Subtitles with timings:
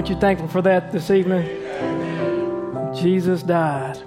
[0.00, 1.44] Aren't you thankful for that this evening?
[2.96, 3.98] Jesus died,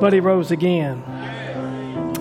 [0.00, 1.00] but he rose again.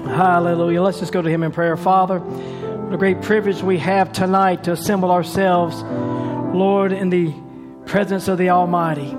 [0.05, 0.83] Hallelujah.
[0.83, 1.75] Let's just go to him in prayer.
[1.75, 5.81] Father, what a great privilege we have tonight to assemble ourselves,
[6.55, 7.33] Lord, in the
[7.87, 9.17] presence of the Almighty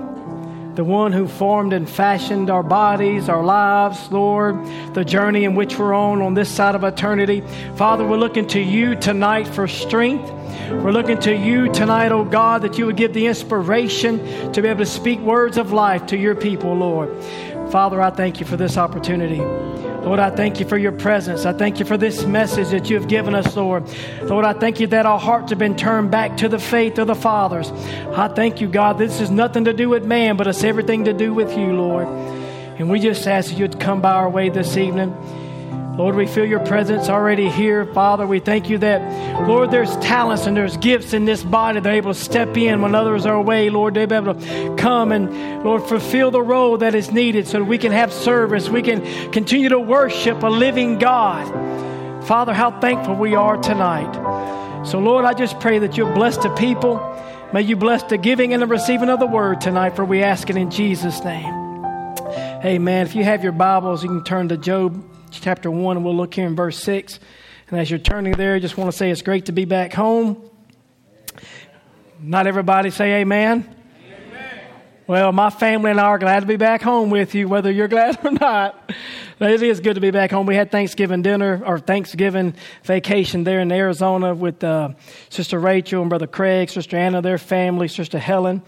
[0.75, 4.55] the one who formed and fashioned our bodies, our lives, Lord,
[4.95, 7.41] the journey in which we're on on this side of eternity.
[7.75, 10.31] Father, we're looking to you tonight for strength.
[10.69, 14.67] We're looking to you tonight, oh God, that you would give the inspiration to be
[14.67, 17.09] able to speak words of life to your people, Lord.
[17.71, 19.41] Father, I thank you for this opportunity.
[20.03, 21.45] Lord, I thank you for your presence.
[21.45, 23.83] I thank you for this message that you have given us, Lord.
[24.23, 27.07] Lord, I thank you that our hearts have been turned back to the faith of
[27.07, 27.71] the fathers.
[27.71, 28.97] I thank you, God.
[28.97, 32.07] This is nothing to do with man, but it's everything to do with you, Lord.
[32.07, 35.15] And we just ask that you'd come by our way this evening.
[35.97, 37.85] Lord, we feel your presence already here.
[37.85, 41.79] Father, we thank you that, Lord, there's talents and there's gifts in this body.
[41.81, 43.69] They're able to step in when others are away.
[43.69, 47.65] Lord, they're able to come and, Lord, fulfill the role that is needed so that
[47.65, 48.69] we can have service.
[48.69, 51.45] We can continue to worship a living God.
[52.25, 54.87] Father, how thankful we are tonight.
[54.87, 56.97] So, Lord, I just pray that you'll bless the people.
[57.53, 60.49] May you bless the giving and the receiving of the word tonight, for we ask
[60.49, 61.53] it in Jesus' name.
[62.65, 63.05] Amen.
[63.05, 66.33] If you have your Bibles, you can turn to Job chapter 1, and we'll look
[66.33, 67.19] here in verse 6.
[67.69, 69.93] And as you're turning there, I just want to say it's great to be back
[69.93, 70.49] home.
[72.19, 73.75] Not everybody say amen.
[74.05, 74.59] amen.
[75.07, 77.87] Well, my family and I are glad to be back home with you, whether you're
[77.87, 78.91] glad or not.
[79.39, 80.45] It is good to be back home.
[80.45, 84.89] We had Thanksgiving dinner or Thanksgiving vacation there in Arizona with uh,
[85.29, 88.61] Sister Rachel and Brother Craig, Sister Anna, their family, Sister Helen.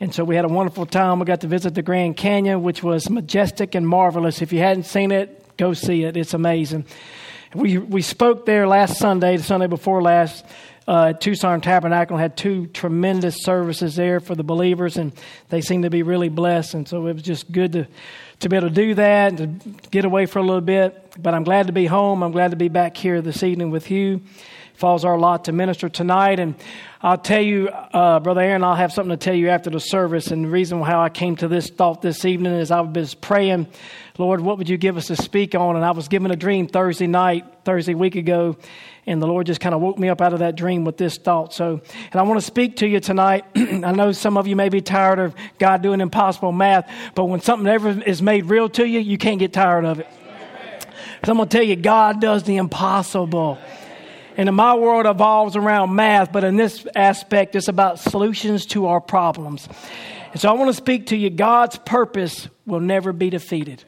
[0.00, 1.18] And so we had a wonderful time.
[1.18, 4.42] We got to visit the Grand Canyon, which was majestic and marvelous.
[4.42, 6.16] If you hadn't seen it, Go see it.
[6.16, 6.86] It's amazing.
[7.54, 10.42] We, we spoke there last Sunday, the Sunday before last,
[10.88, 15.12] uh, at Tucson Tabernacle, had two tremendous services there for the believers, and
[15.50, 16.72] they seemed to be really blessed.
[16.72, 17.86] And so it was just good to,
[18.38, 21.09] to be able to do that and to get away for a little bit.
[21.18, 22.22] But I'm glad to be home.
[22.22, 24.20] I'm glad to be back here this evening with you.
[24.74, 26.38] Falls our lot to minister tonight.
[26.38, 26.54] And
[27.02, 30.28] I'll tell you, uh, Brother Aaron, I'll have something to tell you after the service.
[30.28, 33.20] And the reason how I came to this thought this evening is I was been
[33.20, 33.66] praying
[34.20, 35.76] Lord, what would you give us to speak on?
[35.76, 38.58] And I was given a dream Thursday night, Thursday week ago,
[39.06, 41.16] and the Lord just kind of woke me up out of that dream with this
[41.16, 41.54] thought.
[41.54, 41.80] So,
[42.12, 43.46] and I want to speak to you tonight.
[43.56, 47.40] I know some of you may be tired of God doing impossible math, but when
[47.40, 50.06] something ever is made real to you, you can't get tired of it.
[51.24, 53.58] So I'm going to tell you, God does the impossible.
[54.36, 58.86] And in my world evolves around math, but in this aspect, it's about solutions to
[58.86, 59.68] our problems.
[60.32, 63.84] And so I want to speak to you God's purpose will never be defeated.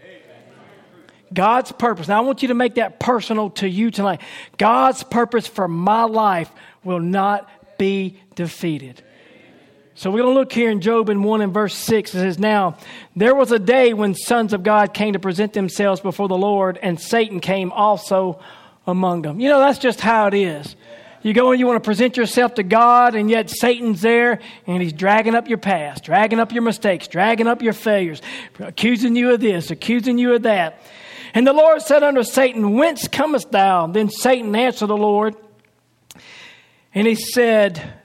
[1.32, 2.09] God's purpose.
[2.09, 4.20] Now, I want you to make that personal to you tonight.
[4.59, 6.50] God's purpose for my life
[6.84, 9.03] will not be defeated.
[9.95, 12.15] So we're going to look here in Job in 1 and verse 6.
[12.15, 12.79] It says, Now,
[13.15, 16.79] there was a day when sons of God came to present themselves before the Lord,
[16.83, 18.41] and Satan came also
[18.87, 19.39] among them.
[19.39, 20.77] You know, that's just how it is.
[21.21, 24.83] You go and you want to present yourself to God, and yet Satan's there, and
[24.83, 28.23] he's dragging up your past, dragging up your mistakes, dragging up your failures,
[28.59, 30.81] accusing you of this, accusing you of that.
[31.35, 33.87] And the Lord said unto Satan, Whence comest thou?
[33.89, 35.37] Then Satan answered the Lord,
[36.95, 38.02] and he said,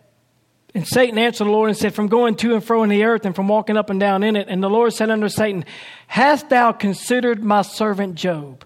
[0.77, 3.25] and Satan answered the Lord and said, From going to and fro in the earth
[3.25, 4.47] and from walking up and down in it.
[4.47, 5.65] And the Lord said unto Satan,
[6.05, 8.63] Hast thou considered my servant Job?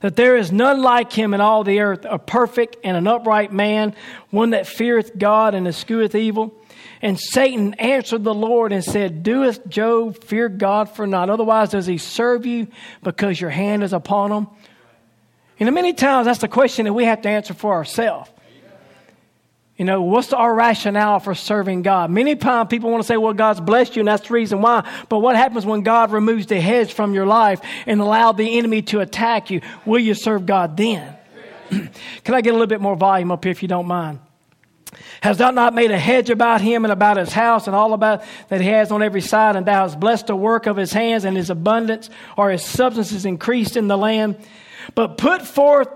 [0.00, 3.50] That there is none like him in all the earth, a perfect and an upright
[3.50, 3.94] man,
[4.28, 6.52] one that feareth God and escheweth evil.
[7.00, 11.30] And Satan answered the Lord and said, Doeth Job fear God for naught?
[11.30, 12.66] Otherwise, does he serve you
[13.02, 14.48] because your hand is upon him?
[15.56, 18.28] You know, many times that's the question that we have to answer for ourselves.
[19.82, 22.08] You know, what's our rationale for serving God?
[22.08, 24.88] Many times people want to say, well, God's blessed you, and that's the reason why.
[25.08, 28.82] But what happens when God removes the hedge from your life and allow the enemy
[28.82, 29.60] to attack you?
[29.84, 31.16] Will you serve God then?
[31.68, 34.20] Can I get a little bit more volume up here if you don't mind?
[35.20, 38.22] Has thou not made a hedge about him and about his house and all about
[38.50, 39.56] that he has on every side?
[39.56, 43.10] And thou hast blessed the work of his hands and his abundance or his substance
[43.10, 44.36] is increased in the land.
[44.94, 45.88] But put forth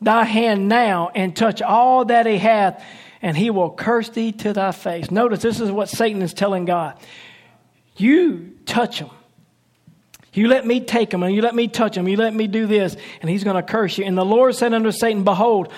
[0.00, 2.82] thy hand now and touch all that he hath,
[3.22, 5.10] and he will curse thee to thy face.
[5.10, 6.98] Notice this is what Satan is telling God.
[7.96, 9.10] You touch him.
[10.32, 12.06] You let me take him and you let me touch him.
[12.06, 14.04] You let me do this, and he's going to curse you.
[14.04, 15.72] And the Lord said unto Satan, Behold,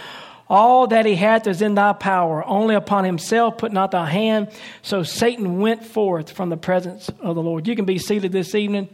[0.48, 2.44] all that he hath is in thy power.
[2.44, 4.50] Only upon himself put not thy hand.
[4.82, 7.68] So Satan went forth from the presence of the Lord.
[7.68, 8.88] You can be seated this evening.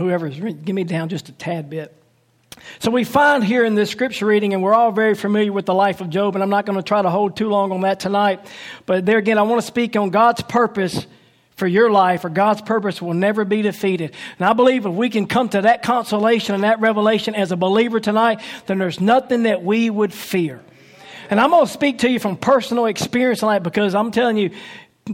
[0.00, 1.94] Whoever's, give me down just a tad bit.
[2.78, 5.74] So we find here in this scripture reading, and we're all very familiar with the
[5.74, 8.00] life of Job, and I'm not going to try to hold too long on that
[8.00, 8.40] tonight.
[8.86, 11.06] But there again, I want to speak on God's purpose
[11.56, 14.14] for your life, or God's purpose will never be defeated.
[14.38, 17.56] And I believe if we can come to that consolation and that revelation as a
[17.56, 20.62] believer tonight, then there's nothing that we would fear.
[21.28, 24.50] And I'm going to speak to you from personal experience tonight because I'm telling you,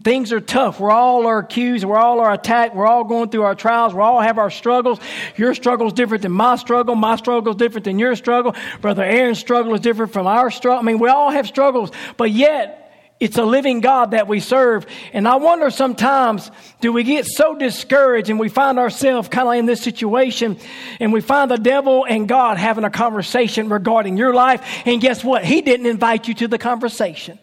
[0.00, 0.80] things are tough.
[0.80, 1.84] We're all are accused.
[1.84, 2.74] We're all are attacked.
[2.74, 3.94] We're all going through our trials.
[3.94, 4.98] We all have our struggles.
[5.36, 6.94] Your struggle is different than my struggle.
[6.94, 8.54] My struggle is different than your struggle.
[8.80, 10.80] Brother Aaron's struggle is different from our struggle.
[10.80, 12.82] I mean, we all have struggles, but yet
[13.18, 14.86] it's a living God that we serve.
[15.14, 16.50] And I wonder sometimes,
[16.82, 20.58] do we get so discouraged and we find ourselves kind of in this situation
[21.00, 24.62] and we find the devil and God having a conversation regarding your life.
[24.84, 25.44] And guess what?
[25.44, 27.38] He didn't invite you to the conversation.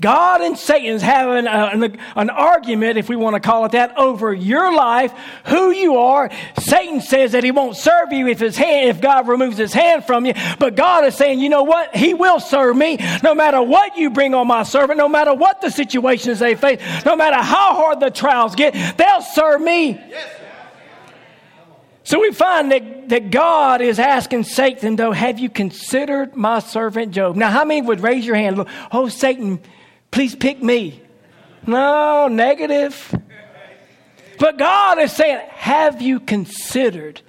[0.00, 4.32] God and Satan's having a, an, argument, if we want to call it that, over
[4.32, 5.10] your life,
[5.46, 6.30] who you are.
[6.58, 10.04] Satan says that he won't serve you if his hand, if God removes his hand
[10.04, 10.34] from you.
[10.58, 11.96] But God is saying, you know what?
[11.96, 15.62] He will serve me no matter what you bring on my servant, no matter what
[15.62, 19.92] the situations they face, no matter how hard the trials get, they'll serve me.
[19.92, 20.28] Yes.
[22.06, 27.12] So we find that, that God is asking Satan, though, have you considered my servant
[27.12, 27.34] Job?
[27.34, 28.64] Now, how many would raise your hand?
[28.92, 29.58] Oh, Satan,
[30.16, 31.02] Please pick me.
[31.66, 33.14] No, negative.
[34.38, 37.20] But God is saying, Have you considered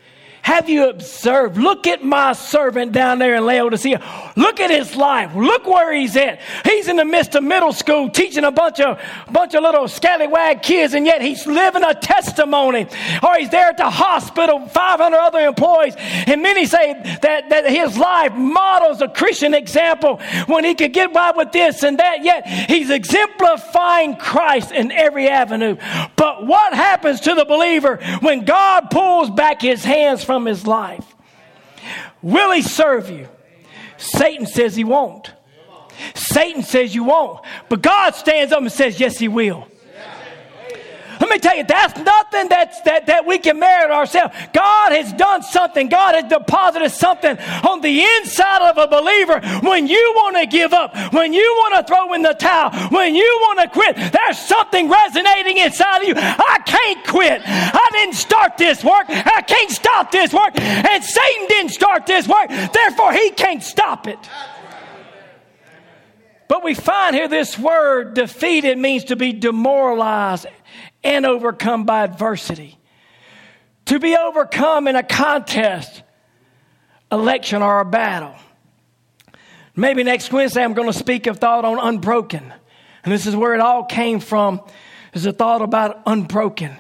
[0.48, 1.58] have you observed?
[1.58, 4.02] Look at my servant down there in Laodicea.
[4.38, 5.36] Look at his life.
[5.36, 6.40] Look where he's at.
[6.64, 8.98] He's in the midst of middle school teaching a bunch of,
[9.30, 12.88] bunch of little scallywag kids, and yet he's living a testimony.
[13.22, 15.96] Or he's there at the hospital, 500 other employees.
[15.98, 16.94] And many say
[17.24, 21.84] that, that his life models a Christian example when he could get by with this
[21.84, 25.76] and that, yet he's exemplifying Christ in every avenue.
[26.16, 30.68] But what happens to the believer when God pulls back his hands from from his
[30.68, 31.16] life.
[32.22, 33.28] Will he serve you?
[33.98, 35.34] Satan says he won't.
[36.14, 37.40] Satan says you won't.
[37.70, 39.68] But God stands up and says, Yes, he will.
[41.20, 44.36] Let me tell you, that's nothing that's, that, that we can merit ourselves.
[44.54, 45.90] God has done something.
[45.90, 47.38] God has deposited something
[47.68, 49.40] on the inside of a believer.
[49.68, 53.16] When you want to give up, when you want to throw in the towel, when
[53.16, 56.14] you want to quit, there's something resonating inside of you.
[56.18, 57.42] I can't quit.
[57.46, 59.06] I didn't start this work.
[59.10, 60.60] I can't stop this work.
[60.60, 62.50] And Satan didn't start this work.
[62.50, 64.20] Therefore, he can't stop it.
[66.48, 70.46] But we find here this word defeated means to be demoralized
[71.08, 72.78] and overcome by adversity.
[73.86, 76.04] To be overcome in a contest,
[77.10, 78.36] election, or a battle.
[79.74, 82.54] Maybe next Wednesday I'm going to speak of thought on unbroken.
[83.04, 84.60] And this is where it all came from,
[85.14, 86.76] is a thought about unbroken.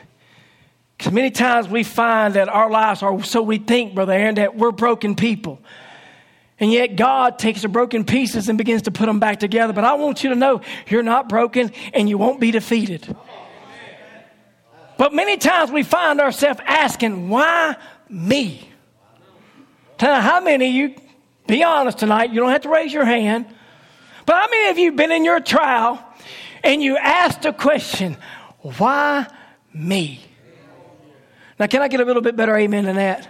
[0.97, 4.57] Because many times we find that our lives are, so we think, Brother Aaron, that
[4.57, 5.61] we're broken people.
[6.59, 9.71] And yet God takes the broken pieces and begins to put them back together.
[9.71, 13.15] But I want you to know you're not broken and you won't be defeated.
[14.97, 17.75] But many times we find ourselves asking, why
[18.09, 18.69] me?
[20.01, 20.95] Now, how many of you,
[21.47, 23.45] be honest tonight, you don't have to raise your hand,
[24.25, 26.03] but how many of you have been in your trial
[26.63, 28.17] and you asked a question,
[28.61, 29.27] why
[29.73, 30.21] me?
[31.59, 33.27] Now, can I get a little bit better amen than that?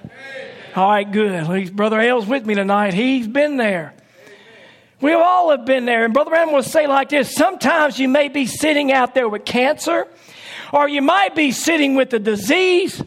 [0.75, 1.75] All right, good.
[1.75, 2.93] Brother L's with me tonight.
[2.93, 3.93] He's been there.
[4.99, 6.05] We all have been there.
[6.05, 9.45] And Brother Branham will say like this sometimes you may be sitting out there with
[9.45, 10.07] cancer
[10.73, 13.03] or you might be sitting with a disease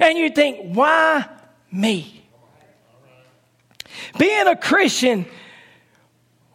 [0.00, 1.26] and you think, why
[1.70, 2.24] me?
[4.18, 5.26] Being a Christian,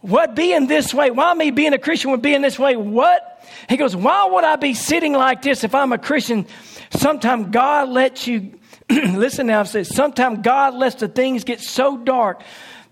[0.02, 1.12] what being this way?
[1.12, 2.76] Why me being a Christian would being this way?
[2.76, 3.46] What?
[3.70, 6.46] He goes, why would I be sitting like this if I'm a Christian?
[6.92, 12.42] Sometimes God lets you, listen now, says, sometimes God lets the things get so dark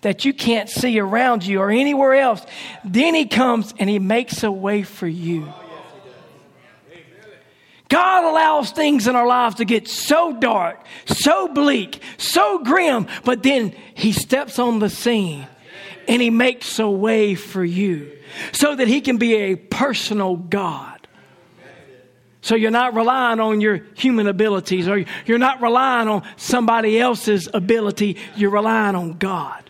[0.02, 2.46] that you can't see around you or anywhere else.
[2.84, 5.52] Then He comes and He makes a way for you.
[7.90, 13.44] God allows things in our lives to get so dark, so bleak, so grim, but
[13.44, 15.48] then He steps on the scene
[16.08, 18.12] and He makes a way for you
[18.52, 20.96] so that He can be a personal God.
[22.42, 27.50] So you're not relying on your human abilities or you're not relying on somebody else's
[27.54, 29.66] ability, you're relying on God.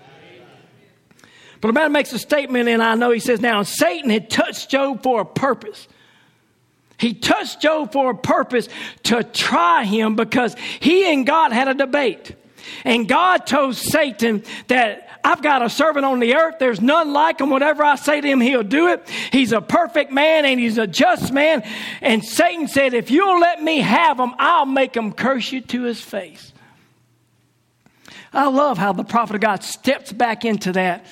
[1.62, 4.70] But the man makes a statement, and I know he says, Now, Satan had touched
[4.70, 5.88] Job for a purpose.
[6.98, 8.70] He touched Job for a purpose
[9.04, 12.36] to try him because he and God had a debate.
[12.84, 16.56] And God told Satan that I've got a servant on the earth.
[16.60, 17.50] There's none like him.
[17.50, 19.08] Whatever I say to him, he'll do it.
[19.32, 21.64] He's a perfect man and he's a just man.
[22.02, 25.84] And Satan said, If you'll let me have him, I'll make him curse you to
[25.84, 26.54] his face.
[28.32, 31.06] I love how the prophet of God steps back into that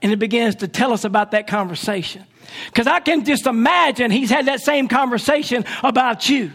[0.00, 2.24] and it begins to tell us about that conversation.
[2.66, 6.52] Because I can just imagine he's had that same conversation about you.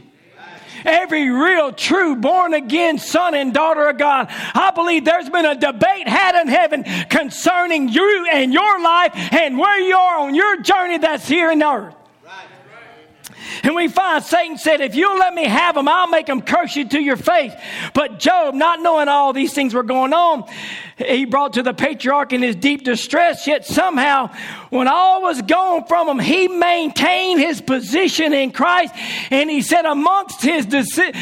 [0.86, 4.28] Every real, true, born again son and daughter of God.
[4.30, 9.58] I believe there's been a debate had in heaven concerning you and your life and
[9.58, 11.96] where you are on your journey that's here in earth.
[13.64, 16.76] And we find Satan said, If you'll let me have them, I'll make them curse
[16.76, 17.54] you to your face.
[17.94, 20.46] But Job, not knowing all these things were going on,
[20.98, 24.34] he brought to the patriarch in his deep distress, yet somehow,
[24.70, 28.94] when all was gone from him, he maintained his position in Christ.
[29.32, 30.66] And he said, amongst his,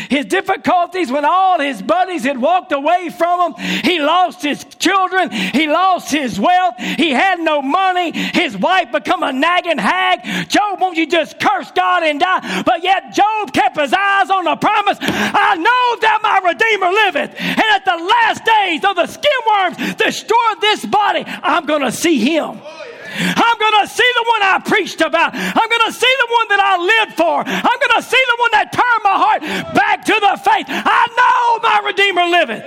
[0.09, 5.29] his difficulties, when all his buddies had walked away from him, he lost his children,
[5.31, 10.49] he lost his wealth, he had no money, his wife become a nagging hag.
[10.49, 12.63] Job, won't you just curse God and die?
[12.65, 17.39] But yet, Job kept his eyes on the promise I know that my Redeemer liveth,
[17.39, 21.91] and at the last days of the skin worm, destroy this body, I'm going to
[21.91, 22.61] see him.
[22.63, 25.31] Oh, I'm going to see the one I preached about.
[25.33, 27.43] I'm going to see the one that I lived for.
[27.45, 29.41] I'm going to see the one that turned my heart
[29.73, 30.65] back to the faith.
[30.69, 32.63] I know my Redeemer liveth.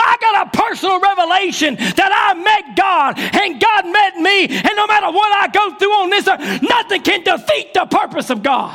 [0.00, 4.46] I got a personal revelation that I met God and God met me.
[4.46, 8.30] And no matter what I go through on this earth, nothing can defeat the purpose
[8.30, 8.74] of God.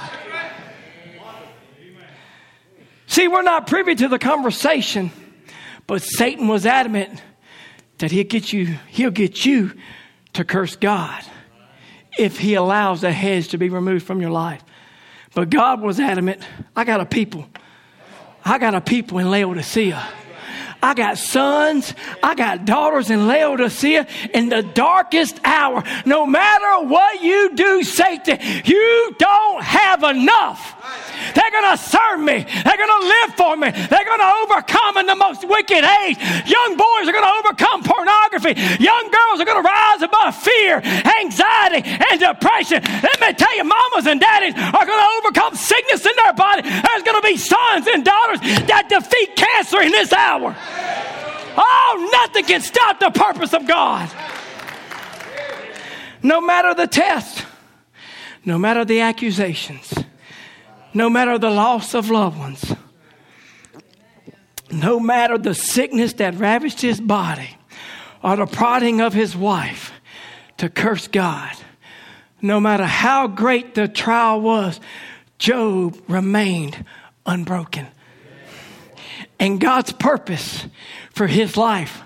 [3.07, 5.11] See, we're not privy to the conversation
[5.87, 7.21] but Satan was adamant
[7.97, 9.73] that he'll get you, he'll get you
[10.33, 11.23] to curse God
[12.17, 14.63] if he allows a hedge to be removed from your life.
[15.33, 16.41] But God was adamant,
[16.75, 17.47] I got a people.
[18.45, 20.05] I got a people in Laodicea.
[20.83, 25.81] I got sons, I got daughters in Laodicea in the darkest hour.
[26.05, 30.75] No matter what you do, Satan, you don't have enough.
[31.35, 32.45] They're going to serve me.
[32.45, 33.69] They're going to live for me.
[33.71, 36.17] They're going to overcome in the most wicked age.
[36.45, 38.53] Young boys are going to overcome pornography.
[38.81, 42.81] Young girls are going to rise above fear, anxiety, and depression.
[42.83, 46.61] Let me tell you, mamas and daddies are going to overcome sickness in their body.
[46.61, 50.55] There's going to be sons and daughters that defeat cancer in this hour.
[51.55, 54.09] Oh, nothing can stop the purpose of God.
[56.21, 57.45] No matter the test,
[58.45, 60.02] no matter the accusations
[60.93, 62.75] no matter the loss of loved ones,
[64.71, 67.57] no matter the sickness that ravaged his body
[68.23, 69.91] or the prodding of his wife
[70.57, 71.55] to curse God,
[72.41, 74.79] no matter how great the trial was,
[75.37, 76.85] Job remained
[77.25, 77.87] unbroken.
[79.39, 80.65] And God's purpose
[81.11, 82.01] for his life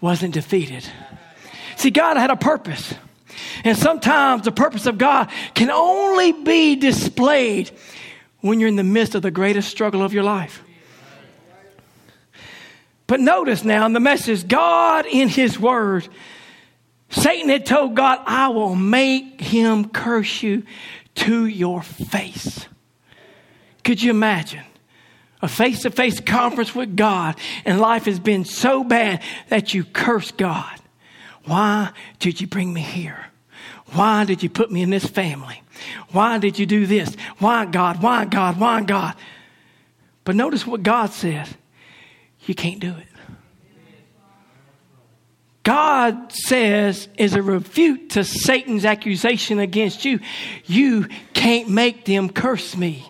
[0.00, 0.84] wasn't defeated.
[1.76, 2.94] See, God had a purpose.
[3.64, 7.70] And sometimes the purpose of God can only be displayed
[8.42, 10.62] when you're in the midst of the greatest struggle of your life.
[13.06, 16.08] But notice now in the message, God in His Word,
[17.12, 20.64] Satan had told God, I will make him curse you
[21.16, 22.66] to your face.
[23.84, 24.64] Could you imagine?
[25.42, 29.84] A face to face conference with God, and life has been so bad that you
[29.84, 30.80] curse God.
[31.44, 33.26] Why did you bring me here?
[33.92, 35.61] Why did you put me in this family?
[36.10, 37.14] Why did you do this?
[37.38, 38.02] Why, God?
[38.02, 38.58] Why, God?
[38.58, 39.14] Why, God?
[40.24, 41.48] But notice what God said
[42.44, 43.06] you can't do it.
[45.62, 50.18] God says, is a refute to Satan's accusation against you,
[50.66, 53.08] you can't make them curse me.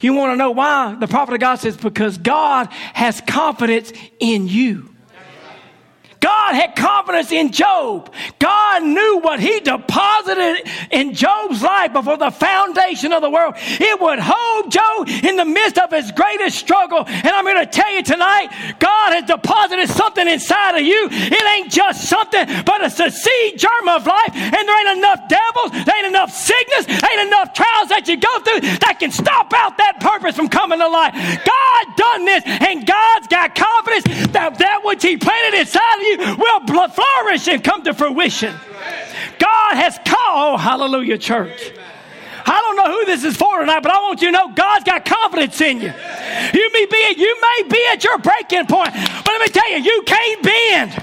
[0.00, 0.96] You want to know why?
[0.98, 4.92] The prophet of God says, because God has confidence in you.
[6.20, 8.12] God had confidence in Job.
[8.38, 13.54] God knew what he deposited in Job's life before the foundation of the world.
[13.56, 17.04] It would hold Job in the midst of his greatest struggle.
[17.06, 21.08] And I'm going to tell you tonight, God has deposited something inside of you.
[21.10, 24.34] It ain't just something, but it's a seed germ of life.
[24.34, 28.40] And there ain't enough devils, there ain't enough sickness, ain't enough trials that you go
[28.40, 29.45] through that can stop
[30.78, 31.14] to life.
[31.14, 36.36] God done this, and God's got confidence that that which He planted inside of you
[36.36, 38.54] will flourish and come to fruition.
[39.38, 41.72] God has called, hallelujah, church.
[42.46, 44.84] I don't know who this is for tonight, but I want you to know God's
[44.84, 45.92] got confidence in you.
[46.54, 49.78] You may be, you may be at your breaking point, but let me tell you,
[49.78, 50.94] you can't bend.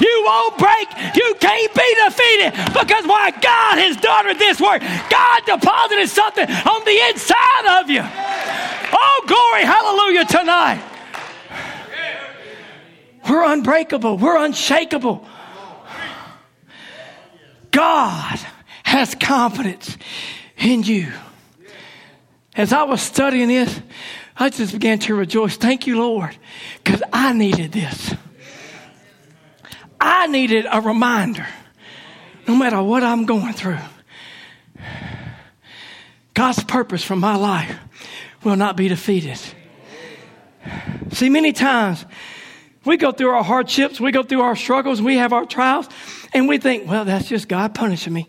[0.00, 0.88] You won't break.
[1.14, 4.82] You can't be defeated because why God has done this work.
[4.82, 8.02] God deposited something on the inside of you.
[8.02, 10.82] Oh, glory, hallelujah, tonight.
[13.28, 14.18] We're unbreakable.
[14.18, 15.24] We're unshakable.
[17.70, 18.40] God
[18.82, 19.96] has confidence
[20.58, 21.12] in you.
[22.54, 23.80] As I was studying this,
[24.36, 25.56] I just began to rejoice.
[25.56, 26.36] Thank you, Lord,
[26.82, 28.14] because I needed this.
[30.00, 31.46] I needed a reminder,
[32.46, 33.78] no matter what I'm going through.
[36.34, 37.76] God's purpose for my life
[38.44, 39.38] will not be defeated.
[41.10, 42.04] See, many times
[42.84, 45.88] we go through our hardships, we go through our struggles, we have our trials,
[46.32, 48.28] and we think, well, that's just God punishing me.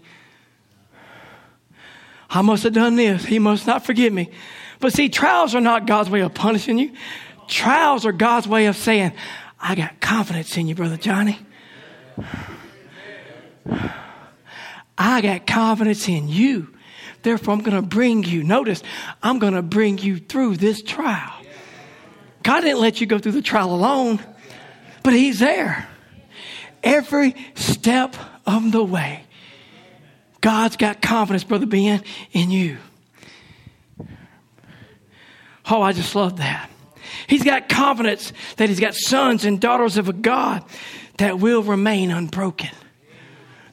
[2.30, 3.26] I must have done this.
[3.26, 4.30] He must not forgive me.
[4.80, 6.92] But see, trials are not God's way of punishing you.
[7.48, 9.14] Trials are God's way of saying,
[9.60, 11.40] I got confidence in you, Brother Johnny.
[14.98, 16.74] I got confidence in you.
[17.24, 18.44] Therefore, I'm going to bring you.
[18.44, 18.84] Notice,
[19.22, 21.34] I'm going to bring you through this trial.
[22.44, 24.20] God didn't let you go through the trial alone,
[25.04, 25.88] but He's there.
[26.84, 29.24] Every step of the way.
[30.42, 32.78] God's got confidence, Brother Ben, in you.
[35.70, 36.70] Oh, I just love that.
[37.28, 40.64] He's got confidence that he's got sons and daughters of a God
[41.18, 42.70] that will remain unbroken.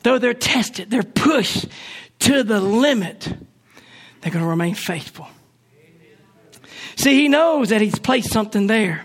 [0.02, 1.66] Though they're tested, they're pushed
[2.20, 3.28] to the limit,
[4.20, 5.28] they're going to remain faithful.
[6.96, 9.04] See, he knows that he's placed something there.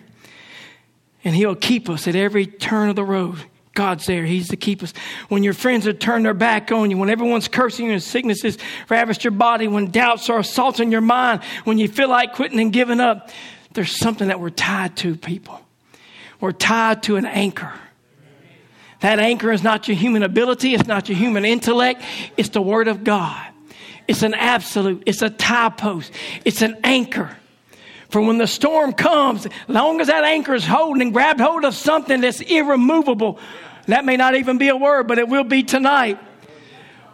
[1.23, 3.43] And he'll keep us at every turn of the road.
[3.81, 4.25] God's there.
[4.25, 4.93] He's to keep us.
[5.27, 8.59] When your friends have turned their back on you, when everyone's cursing you and sicknesses
[8.89, 12.71] ravished your body, when doubts are assaulting your mind, when you feel like quitting and
[12.71, 13.31] giving up,
[13.73, 15.59] there's something that we're tied to, people.
[16.39, 17.73] We're tied to an anchor.
[19.00, 22.03] That anchor is not your human ability, it's not your human intellect,
[22.38, 23.47] it's the Word of God.
[24.07, 26.11] It's an absolute, it's a tie post,
[26.45, 27.35] it's an anchor.
[28.09, 31.73] For when the storm comes, long as that anchor is holding and grabbed hold of
[31.73, 33.39] something that's irremovable,
[33.88, 36.20] that may not even be a word, but it will be tonight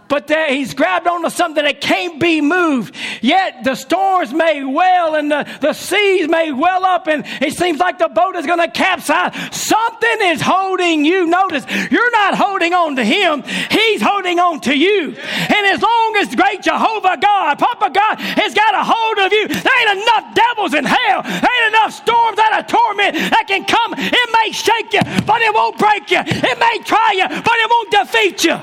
[0.07, 2.95] but that he's grabbed onto something that can't be moved.
[3.21, 7.79] Yet the storms may well and the, the seas may well up and it seems
[7.79, 9.33] like the boat is going to capsize.
[9.55, 11.27] Something is holding you.
[11.27, 13.43] Notice, you're not holding on to him.
[13.69, 15.15] He's holding on to you.
[15.17, 19.47] And as long as great Jehovah God, Papa God has got a hold of you,
[19.47, 21.23] there ain't enough devils in hell.
[21.23, 23.93] There ain't enough storms that are torment that can come.
[23.97, 26.21] It may shake you, but it won't break you.
[26.21, 28.57] It may try you, but it won't defeat you.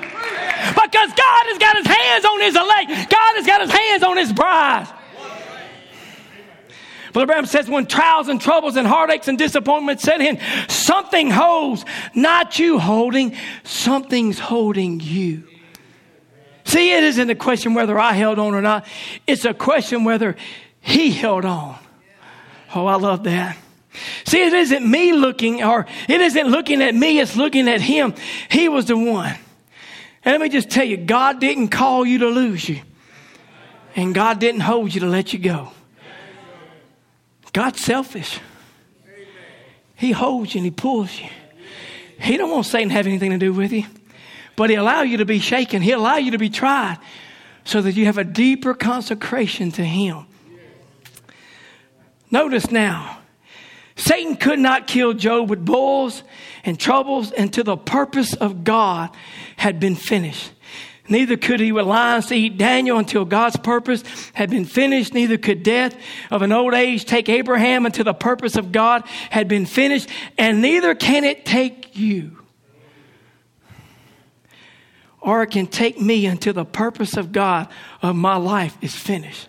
[0.74, 4.16] Because God has got his hands on his elect, God has got his hands on
[4.16, 4.88] his bride.
[7.12, 11.84] Brother Branham says, when trials and troubles and heartaches and disappointments set in, something holds,
[12.12, 15.44] not you holding, something's holding you.
[16.64, 18.84] See, it isn't a question whether I held on or not.
[19.28, 20.34] It's a question whether
[20.80, 21.78] he held on.
[22.74, 23.58] Oh, I love that.
[24.24, 28.14] See, it isn't me looking, or it isn't looking at me, it's looking at him.
[28.50, 29.36] He was the one.
[30.24, 32.80] And let me just tell you, God didn't call you to lose you.
[33.96, 35.70] And God didn't hold you to let you go.
[37.52, 38.40] God's selfish.
[39.94, 41.28] He holds you and he pulls you.
[42.18, 43.84] He don't want Satan to have anything to do with you.
[44.56, 45.82] But he allow you to be shaken.
[45.82, 46.98] He allow you to be tried
[47.64, 50.26] so that you have a deeper consecration to him.
[52.30, 53.18] Notice now,
[53.96, 56.22] Satan could not kill Job with bulls
[56.64, 59.10] and troubles until the purpose of God
[59.56, 60.50] had been finished.
[61.06, 65.12] Neither could he with lions eat Daniel until God's purpose had been finished.
[65.12, 65.94] Neither could death
[66.30, 70.08] of an old age take Abraham until the purpose of God had been finished.
[70.38, 72.38] And neither can it take you.
[75.20, 77.68] Or it can take me until the purpose of God
[78.00, 79.48] of my life is finished.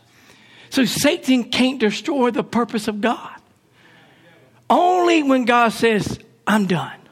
[0.69, 3.31] So Satan can't destroy the purpose of God.
[4.69, 7.04] Only when God says, I'm done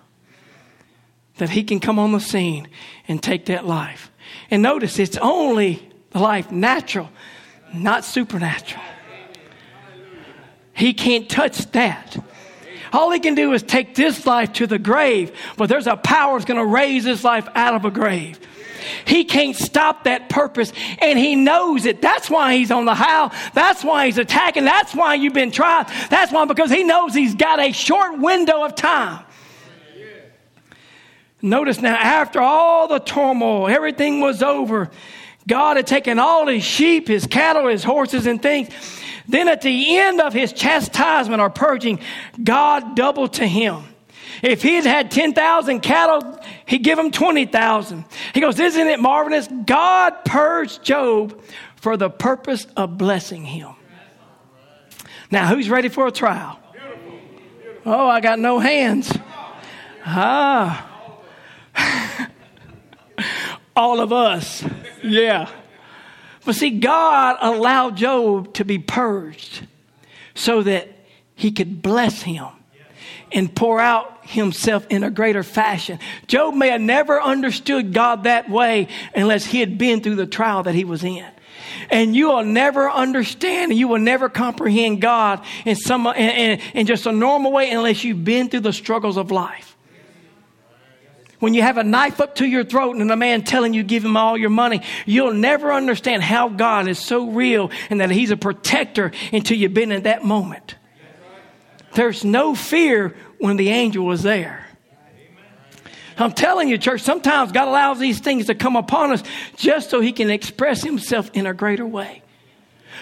[1.37, 2.67] that he can come on the scene
[3.07, 4.11] and take that life.
[4.51, 7.09] And notice it's only the life natural,
[7.73, 8.83] not supernatural.
[10.73, 12.17] He can't touch that.
[12.91, 16.37] All he can do is take this life to the grave, but there's a power
[16.37, 18.39] that's going to raise this life out of a grave.
[19.05, 22.01] He can't stop that purpose and he knows it.
[22.01, 23.31] That's why he's on the howl.
[23.53, 24.65] That's why he's attacking.
[24.65, 25.87] That's why you've been tried.
[26.09, 29.23] That's why because he knows he's got a short window of time
[31.43, 34.89] Notice now, after all the turmoil, everything was over.
[35.45, 38.69] God had taken all his sheep, his cattle, his horses, and things.
[39.27, 41.99] Then at the end of his chastisement or purging,
[42.41, 43.83] God doubled to him.
[44.41, 48.05] If he had had 10,000 cattle, he'd give him 20,000.
[48.33, 49.49] He goes, Isn't it marvelous?
[49.65, 51.41] God purged Job
[51.75, 53.75] for the purpose of blessing him.
[55.29, 56.57] Now, who's ready for a trial?
[57.85, 59.11] Oh, I got no hands.
[60.05, 60.91] Ah.
[63.75, 64.63] All of us.
[65.03, 65.49] Yeah.
[66.45, 69.67] But see, God allowed Job to be purged
[70.35, 70.89] so that
[71.35, 72.47] he could bless him
[73.31, 75.99] and pour out himself in a greater fashion.
[76.27, 80.63] Job may have never understood God that way unless he had been through the trial
[80.63, 81.25] that he was in.
[81.89, 86.59] And you will never understand and you will never comprehend God in some in, in,
[86.73, 89.72] in just a normal way unless you've been through the struggles of life
[91.43, 94.05] when you have a knife up to your throat and a man telling you give
[94.05, 98.31] him all your money, you'll never understand how God is so real and that he's
[98.31, 100.75] a protector until you've been in that moment.
[101.95, 104.65] There's no fear when the angel is there.
[106.17, 109.21] I'm telling you, church, sometimes God allows these things to come upon us
[109.57, 112.23] just so he can express himself in a greater way.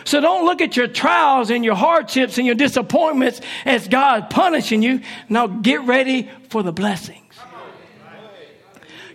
[0.04, 4.82] So don't look at your trials and your hardships and your disappointments as God punishing
[4.82, 5.02] you.
[5.30, 7.21] Now get ready for the blessing.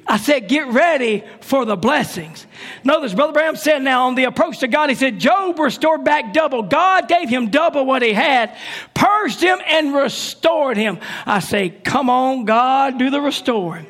[0.09, 2.47] I said, get ready for the blessings.
[2.85, 6.33] Notice, Brother Branham said now on the approach to God, he said, Job restored back
[6.33, 6.62] double.
[6.62, 8.57] God gave him double what he had,
[8.95, 10.99] purged him, and restored him.
[11.27, 13.87] I say, come on, God, do the restoring.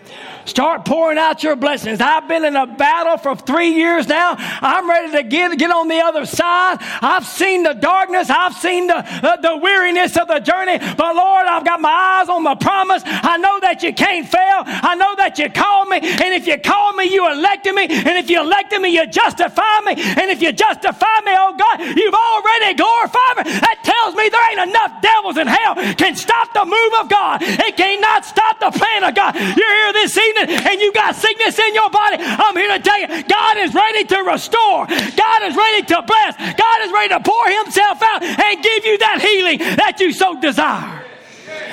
[0.47, 2.01] Start pouring out your blessings.
[2.01, 4.37] I've been in a battle for three years now.
[4.39, 6.77] I'm ready to get, get on the other side.
[6.81, 8.31] I've seen the darkness.
[8.31, 10.79] I've seen the, the weariness of the journey.
[10.79, 13.03] But Lord, I've got my eyes on the promise.
[13.05, 14.63] I know that you can't fail.
[14.67, 15.99] I know that you called me.
[16.03, 17.87] And if you called me, you elected me.
[17.87, 19.95] And if you elected me, you justify me.
[19.97, 23.45] And if you justify me, oh God, you've already glorified me.
[23.61, 27.43] That tells me there ain't enough devils in hell can stop the move of God.
[27.43, 29.35] It cannot stop the plan of God.
[29.35, 33.01] You're here this evening and you got sickness in your body, I'm here to tell
[33.01, 34.87] you God is ready to restore.
[34.87, 36.37] God is ready to bless.
[36.37, 40.39] God is ready to pour Himself out and give you that healing that you so
[40.41, 41.06] desire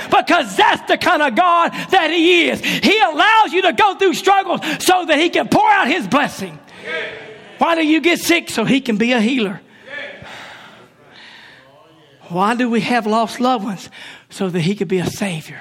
[0.09, 2.59] because that's the kind of God that He is.
[2.61, 6.59] He allows you to go through struggles so that He can pour out His blessing.
[7.57, 8.49] Why do you get sick?
[8.49, 9.61] So He can be a healer.
[12.29, 13.89] Why do we have lost loved ones?
[14.29, 15.59] So that He could be a Savior.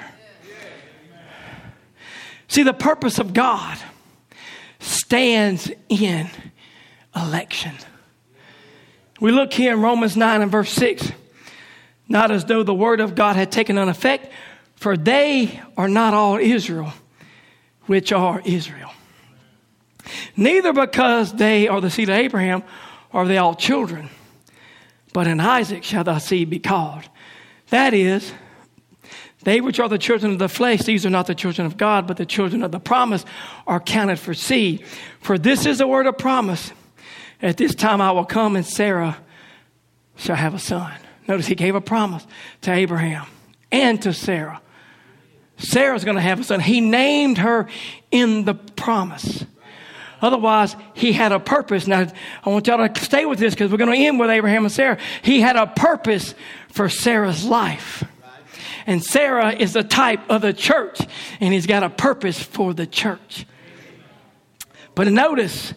[2.47, 3.77] See, the purpose of God
[4.79, 6.29] stands in
[7.15, 7.73] election.
[9.19, 11.11] We look here in Romans 9 and verse 6,
[12.13, 14.31] not as though the word of God had taken an effect,
[14.75, 16.93] for they are not all Israel,
[17.87, 18.91] which are Israel.
[20.37, 22.63] Neither because they are the seed of Abraham
[23.11, 24.09] are they all children,
[25.11, 27.03] but in Isaac shall thy seed be called.
[27.69, 28.31] That is,
[29.43, 32.05] they which are the children of the flesh, these are not the children of God,
[32.05, 33.25] but the children of the promise
[33.65, 34.85] are counted for seed.
[35.19, 36.71] For this is a word of promise.
[37.41, 39.17] At this time I will come and Sarah
[40.15, 40.93] shall have a son.
[41.27, 42.25] Notice he gave a promise
[42.61, 43.25] to Abraham
[43.71, 44.61] and to Sarah.
[45.57, 46.59] Sarah's going to have a son.
[46.59, 47.67] He named her
[48.11, 49.45] in the promise.
[50.21, 51.85] Otherwise, he had a purpose.
[51.85, 52.07] Now,
[52.45, 54.71] I want y'all to stay with this because we're going to end with Abraham and
[54.71, 54.97] Sarah.
[55.21, 56.33] He had a purpose
[56.69, 58.05] for Sarah's life.
[58.85, 61.01] And Sarah is the type of the church,
[61.39, 63.45] and he's got a purpose for the church.
[64.95, 65.73] But notice,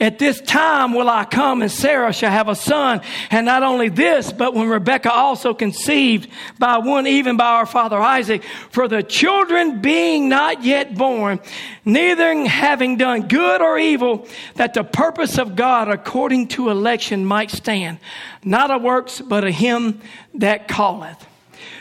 [0.00, 3.00] at this time will I come, and Sarah shall have a son.
[3.30, 6.28] And not only this, but when Rebekah also conceived
[6.58, 11.38] by one, even by our father Isaac, for the children being not yet born,
[11.84, 14.26] neither having done good or evil,
[14.56, 17.98] that the purpose of God according to election might stand,
[18.42, 20.00] not of works, but of him
[20.34, 21.24] that calleth.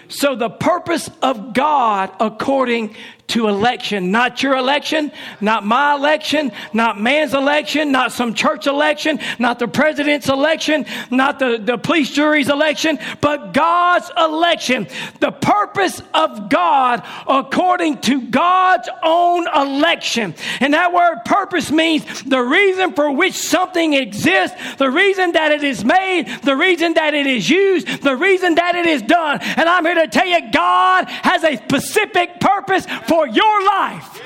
[0.08, 2.96] So the purpose of God according
[3.28, 9.20] to election, not your election, not my election, not man's election, not some church election,
[9.40, 14.88] not the president's election, not the, the police jury's election, but God's election.
[15.20, 20.36] The purpose of God according to God's own election.
[20.60, 25.64] And that word purpose means the reason for which something exists, the reason that it
[25.64, 29.40] is made, the reason that it is used, the reason that it is done.
[29.42, 34.24] And I'm here to tell you, God has a specific purpose for for your life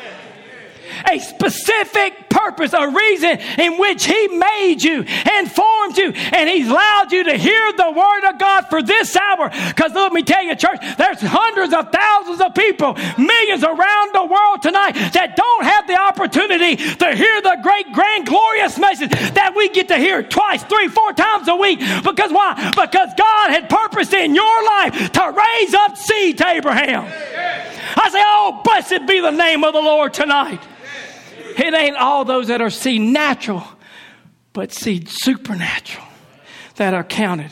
[1.12, 6.68] a specific purpose, a reason in which He made you and formed you, and He's
[6.68, 9.50] allowed you to hear the Word of God for this hour.
[9.50, 14.26] Because let me tell you, church, there's hundreds of thousands of people, millions around the
[14.26, 19.54] world tonight that don't have the opportunity to hear the great, grand, glorious message that
[19.56, 21.80] we get to hear twice, three, four times a week.
[21.80, 22.72] Because why?
[22.72, 27.77] Because God had purpose in your life to raise up seed to Abraham.
[27.96, 30.62] I say, oh, blessed be the name of the Lord tonight.
[31.58, 33.64] It ain't all those that are seed natural,
[34.54, 36.06] but seed supernatural
[36.76, 37.52] that are counted.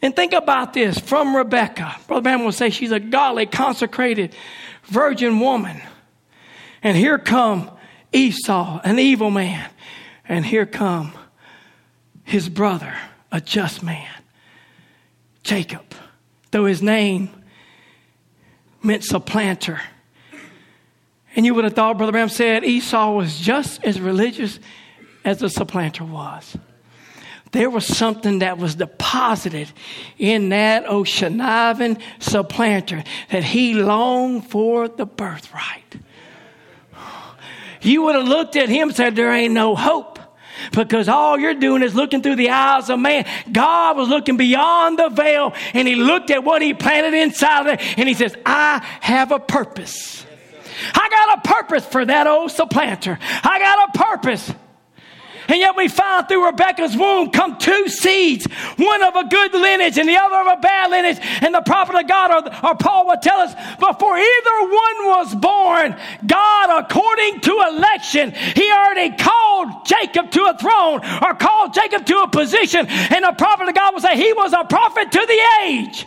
[0.00, 1.96] And think about this from Rebecca.
[2.08, 4.34] Brother Branham will say she's a godly, consecrated,
[4.84, 5.80] virgin woman.
[6.82, 7.70] And here come
[8.12, 9.70] Esau, an evil man.
[10.28, 11.12] And here come
[12.24, 12.94] his brother,
[13.30, 14.10] a just man.
[15.42, 15.84] Jacob,
[16.50, 17.30] though his name
[18.82, 19.80] meant supplanter.
[21.34, 24.60] And you would have thought, Brother Branham said, Esau was just as religious
[25.24, 26.56] as the supplanter was.
[27.52, 29.70] There was something that was deposited
[30.18, 35.96] in that Oceanivin supplanter that he longed for the birthright.
[37.82, 40.11] You would have looked at him and said, There ain't no hope
[40.72, 43.26] because all you're doing is looking through the eyes of man.
[43.50, 47.66] God was looking beyond the veil and he looked at what he planted inside of
[47.66, 50.24] it and he says, I have a purpose.
[50.94, 53.18] I got a purpose for that old supplanter.
[53.22, 54.52] I got a purpose.
[55.52, 58.46] And yet we find through Rebecca's womb come two seeds,
[58.78, 61.18] one of a good lineage and the other of a bad lineage.
[61.42, 65.34] And the prophet of God or, or Paul would tell us before either one was
[65.34, 72.06] born, God, according to election, he already called Jacob to a throne or called Jacob
[72.06, 72.86] to a position.
[72.88, 76.06] And the prophet of God would say he was a prophet to the age.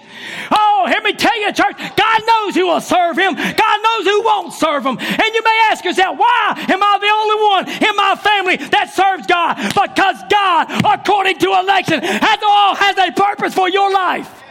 [0.50, 3.36] Oh, let me tell you, church, God knows who will serve him.
[3.36, 4.98] God knows who won't serve him.
[4.98, 8.92] And you may ask yourself, why am I the only one in my family that
[8.92, 9.35] serves God?
[9.68, 14.44] Because God, according to election, has all has a purpose for your life.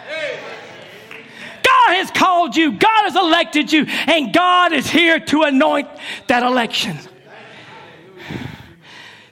[1.65, 5.89] God has called you, God has elected you, and God is here to anoint
[6.29, 6.99] that election.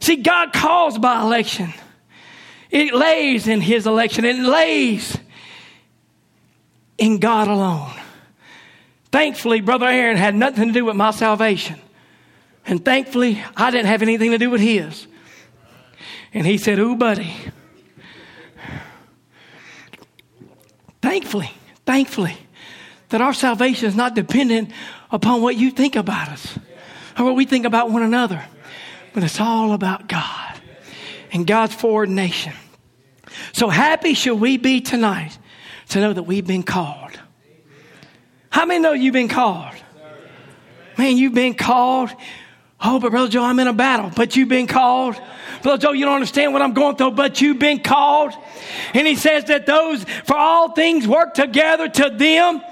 [0.00, 1.72] See, God calls by election.
[2.70, 4.24] It lays in his election.
[4.24, 5.16] It lays
[6.98, 7.92] in God alone.
[9.12, 11.78] Thankfully, Brother Aaron had nothing to do with my salvation.
[12.66, 15.06] And thankfully, I didn't have anything to do with his.
[16.34, 17.34] And he said, Ooh, buddy.
[21.00, 21.50] Thankfully,
[21.84, 22.36] thankfully,
[23.08, 24.70] that our salvation is not dependent
[25.10, 26.58] upon what you think about us
[27.18, 28.42] or what we think about one another,
[29.12, 30.60] but it's all about God
[31.32, 32.52] and God's foreordination.
[33.52, 35.36] So happy shall we be tonight
[35.90, 37.18] to know that we've been called.
[38.50, 39.74] How many know you've been called?
[40.96, 42.10] Man, you've been called.
[42.80, 45.20] Oh, but Brother Joe, I'm in a battle, but you've been called.
[45.62, 48.32] Joe, you don't understand what I'm going through, but you've been called.
[48.94, 52.62] And he says that those, for all things work together to them.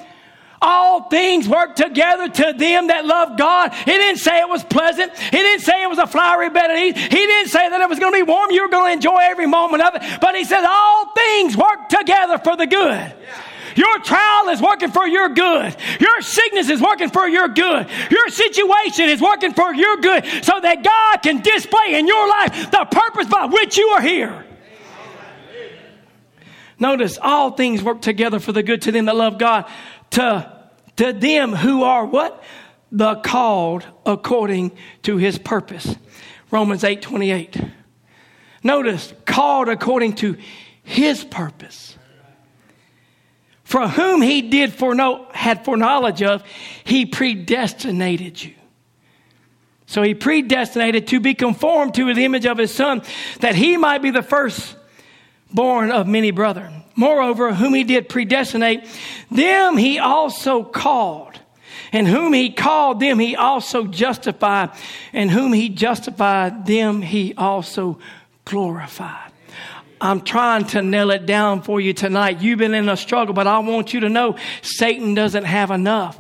[0.63, 3.73] All things work together to them that love God.
[3.73, 5.17] He didn't say it was pleasant.
[5.17, 6.77] He didn't say it was a flowery bed.
[6.77, 8.51] He didn't say that it was going to be warm.
[8.51, 10.21] You were going to enjoy every moment of it.
[10.21, 13.15] But he said all things work together for the good.
[13.77, 15.77] Your trial is working for your good.
[16.01, 17.87] Your sickness is working for your good.
[18.11, 22.71] Your situation is working for your good so that God can display in your life
[22.71, 24.45] the purpose by which you are here.
[26.79, 29.71] Notice all things work together for the good to them that love God,
[30.11, 30.51] to,
[30.97, 32.43] to them who are what?
[32.91, 35.95] The called according to his purpose.
[36.51, 37.61] Romans 8 28.
[38.63, 40.37] Notice, called according to
[40.83, 41.97] his purpose.
[43.71, 46.43] For whom he did foreknow, had foreknowledge of,
[46.83, 48.55] he predestinated you.
[49.87, 53.03] So he predestinated to be conformed to the image of his son,
[53.39, 56.83] that he might be the firstborn of many brethren.
[56.97, 58.89] Moreover, whom he did predestinate,
[59.31, 61.39] them he also called.
[61.93, 64.71] And whom he called, them he also justified.
[65.13, 68.01] And whom he justified, them he also
[68.45, 69.30] glorified.
[70.01, 72.41] I'm trying to nail it down for you tonight.
[72.41, 76.19] You've been in a struggle, but I want you to know Satan doesn't have enough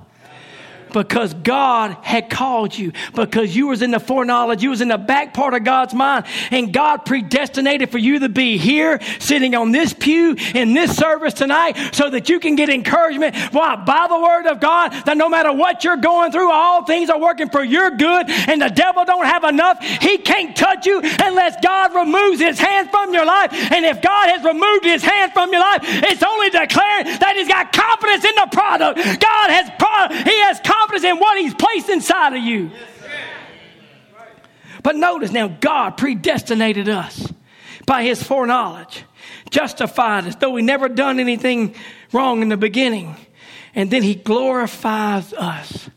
[0.93, 4.99] because God had called you, because you was in the foreknowledge, you was in the
[4.99, 9.73] back part of God's mind, and God predestinated for you to be here, sitting on
[9.73, 14.19] this pew in this service tonight, so that you can get encouragement why, by the
[14.19, 17.63] word of God, that no matter what you're going through, all things are working for
[17.63, 19.83] your good, and the devil don't have enough.
[19.83, 23.53] He can't touch you unless God removes his hand from your life.
[23.53, 27.49] And if God has removed his hand from your life, it's only declaring that he's
[27.49, 28.99] got confidence in the product.
[28.99, 32.71] God has pro- he has confidence confidence in what He's placed inside of you.
[34.83, 37.31] But notice now, God predestinated us
[37.87, 39.05] by His foreknowledge,
[39.51, 41.75] justified us, though we never done anything
[42.13, 43.17] wrong in the beginning.
[43.75, 45.91] And then He glorifies us.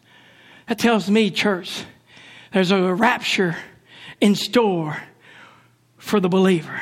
[0.67, 1.83] That tells me, church,
[2.51, 3.55] there's a rapture
[4.21, 4.97] in store
[5.97, 6.81] for the believer.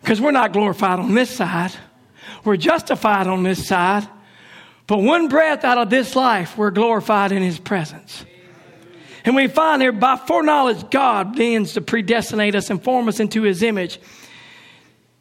[0.00, 1.72] Because we're not glorified on this side,
[2.44, 4.08] we're justified on this side.
[4.92, 8.26] But one breath out of this life, we're glorified in His presence.
[9.24, 13.40] And we find here, by foreknowledge, God begins to predestinate us and form us into
[13.40, 13.98] His image.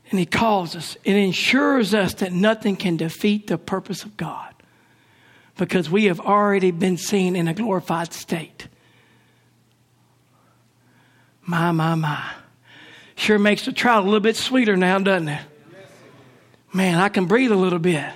[0.10, 0.98] And He calls us.
[1.06, 4.54] It ensures us that nothing can defeat the purpose of God
[5.56, 8.68] because we have already been seen in a glorified state.
[11.44, 12.30] My, my, my.
[13.16, 15.42] Sure makes the trial a little bit sweeter now, doesn't it?
[16.74, 18.12] man, I can breathe a little bit.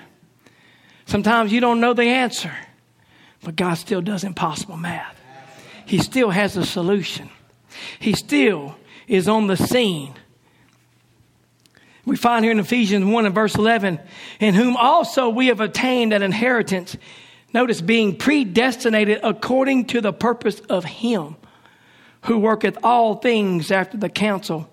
[1.05, 2.51] Sometimes you don't know the answer,
[3.43, 5.19] but God still does impossible math.
[5.85, 7.29] He still has a solution.
[7.99, 8.75] He still
[9.07, 10.15] is on the scene.
[12.05, 13.99] We find here in Ephesians 1 and verse 11,
[14.39, 16.97] in whom also we have attained an inheritance.
[17.53, 21.35] Notice being predestinated according to the purpose of Him
[22.23, 24.69] who worketh all things after the counsel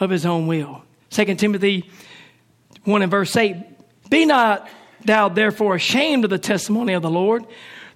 [0.00, 0.82] of His own will.
[1.10, 1.90] 2 Timothy
[2.84, 3.56] 1 and verse 8,
[4.10, 4.68] Be not
[5.06, 7.44] thou therefore ashamed of the testimony of the Lord,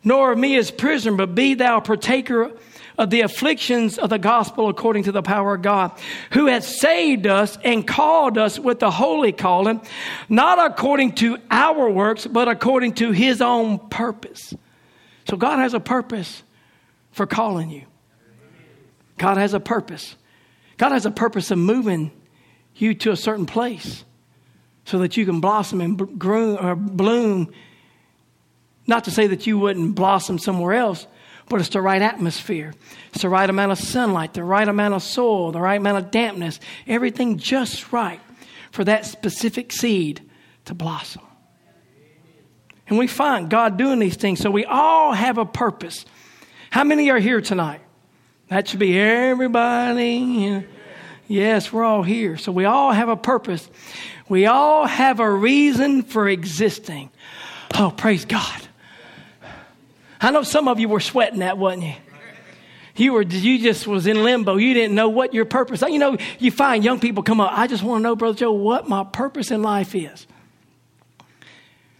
[0.02, 2.52] nor of me as prisoner, but be thou partaker
[2.96, 5.92] of the afflictions of the gospel according to the power of God,
[6.32, 9.80] who has saved us and called us with the holy calling,
[10.28, 14.54] not according to our works, but according to his own purpose.
[15.28, 16.42] So God has a purpose
[17.12, 17.84] for calling you.
[19.16, 20.16] God has a purpose.
[20.76, 22.10] God has a purpose of moving
[22.74, 24.04] you to a certain place
[24.84, 27.52] so that you can blossom and groom, or uh, bloom.
[28.86, 31.06] Not to say that you wouldn't blossom somewhere else,
[31.48, 32.74] but it's the right atmosphere.
[33.12, 36.10] It's the right amount of sunlight, the right amount of soil, the right amount of
[36.10, 38.20] dampness, everything just right
[38.70, 40.22] for that specific seed
[40.64, 41.22] to blossom.
[42.88, 44.40] And we find God doing these things.
[44.40, 46.04] So we all have a purpose.
[46.70, 47.80] How many are here tonight?
[48.48, 50.66] That should be everybody.
[51.28, 52.36] Yes, we're all here.
[52.36, 53.70] So we all have a purpose.
[54.30, 57.10] We all have a reason for existing.
[57.74, 58.62] Oh, praise God.
[60.20, 61.94] I know some of you were sweating that, wasn't you?
[62.94, 64.56] You were, you just was in limbo.
[64.56, 65.82] You didn't know what your purpose.
[65.82, 67.50] You know, you find young people come up.
[67.58, 70.28] I just want to know, Brother Joe, what my purpose in life is.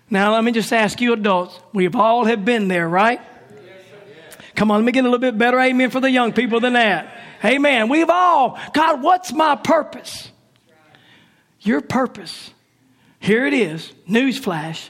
[0.09, 1.59] Now, let me just ask you adults.
[1.73, 3.21] We've all have been there, right?
[4.55, 6.75] Come on, let me get a little bit better amen for the young people than
[6.75, 7.13] that.
[7.45, 7.89] Amen.
[7.89, 10.30] We've all, God, what's my purpose?
[11.61, 12.51] Your purpose,
[13.19, 14.89] here it is, newsflash,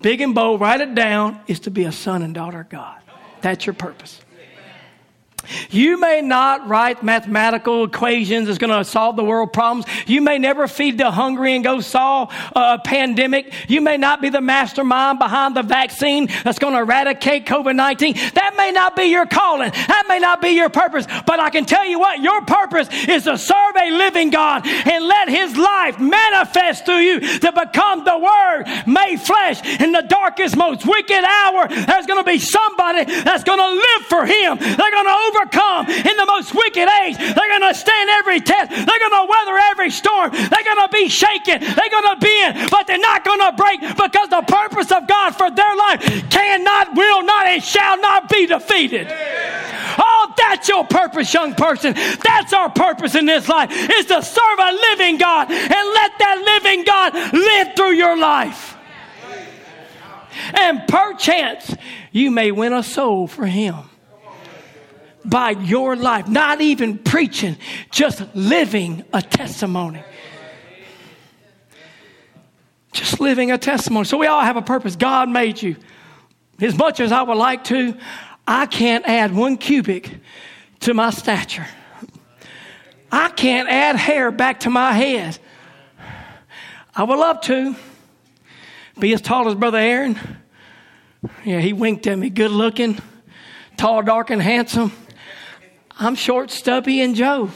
[0.00, 3.00] big and bold, write it down, is to be a son and daughter of God.
[3.42, 4.20] That's your purpose.
[5.70, 9.86] You may not write mathematical equations that's going to solve the world problems.
[10.06, 13.52] You may never feed the hungry and go solve a pandemic.
[13.68, 18.14] You may not be the mastermind behind the vaccine that's going to eradicate COVID 19.
[18.34, 19.70] That may not be your calling.
[19.70, 21.06] That may not be your purpose.
[21.26, 25.04] But I can tell you what, your purpose is to serve a living God and
[25.04, 29.64] let His life manifest through you to become the Word made flesh.
[29.80, 34.02] In the darkest, most wicked hour, there's going to be somebody that's going to live
[34.08, 34.58] for Him.
[34.58, 37.16] They're going to overcome in the most wicked age.
[37.16, 38.70] They're going to stand every test.
[38.70, 40.30] They're going to weather every storm.
[40.32, 41.60] They're going to be shaken.
[41.60, 45.36] They're going to bend, but they're not going to break because the purpose of God
[45.36, 49.08] for their life cannot, will not, and shall not be defeated.
[50.00, 51.94] Oh, that's your purpose, young person.
[51.94, 56.42] That's our purpose in this life is to serve a living God and let that
[56.44, 58.76] living God live through your life.
[60.54, 61.74] And perchance
[62.12, 63.74] you may win a soul for him
[65.24, 67.56] by your life, not even preaching,
[67.90, 70.02] just living a testimony.
[72.92, 74.04] Just living a testimony.
[74.04, 74.96] So we all have a purpose.
[74.96, 75.76] God made you.
[76.60, 77.94] As much as I would like to,
[78.46, 80.10] I can't add one cubit
[80.80, 81.66] to my stature.
[83.12, 85.38] I can't add hair back to my head.
[86.94, 87.76] I would love to
[88.98, 90.18] be as tall as Brother Aaron.
[91.44, 92.30] Yeah, he winked at me.
[92.30, 92.98] Good looking,
[93.76, 94.92] tall, dark, and handsome.
[95.98, 97.50] I'm short, stubby, and Joe.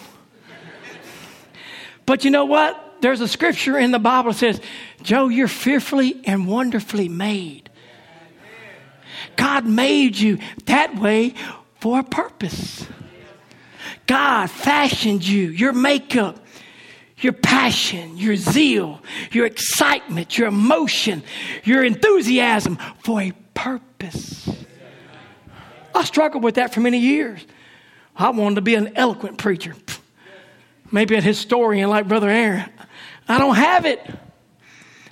[2.05, 2.96] But you know what?
[3.00, 4.61] There's a scripture in the Bible that says,
[5.02, 7.70] Joe, you're fearfully and wonderfully made.
[9.37, 11.35] God made you that way
[11.81, 12.87] for a purpose.
[14.07, 16.38] God fashioned you, your makeup,
[17.18, 19.00] your passion, your zeal,
[19.31, 21.23] your excitement, your emotion,
[21.64, 24.48] your enthusiasm for a purpose.
[25.94, 27.44] I struggled with that for many years.
[28.17, 29.75] I wanted to be an eloquent preacher,
[30.90, 32.71] maybe a historian like Brother Aaron.
[33.29, 34.00] I don't have it.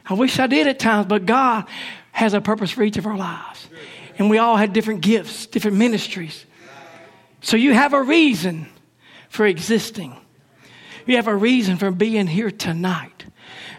[0.07, 1.67] I wish I did at times, but God
[2.13, 3.69] has a purpose for each of our lives.
[4.19, 6.45] And we all had different gifts, different ministries.
[7.41, 8.69] So you have a reason
[9.29, 10.17] for existing.
[11.07, 13.20] You have a reason for being here tonight.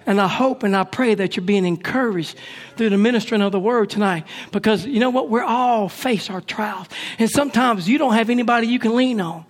[0.06, 2.36] And I hope and I pray that you're being encouraged
[2.76, 4.26] through the ministering of the word tonight.
[4.52, 5.30] Because you know what?
[5.30, 6.88] We're all face our trials.
[7.20, 9.45] And sometimes you don't have anybody you can lean on.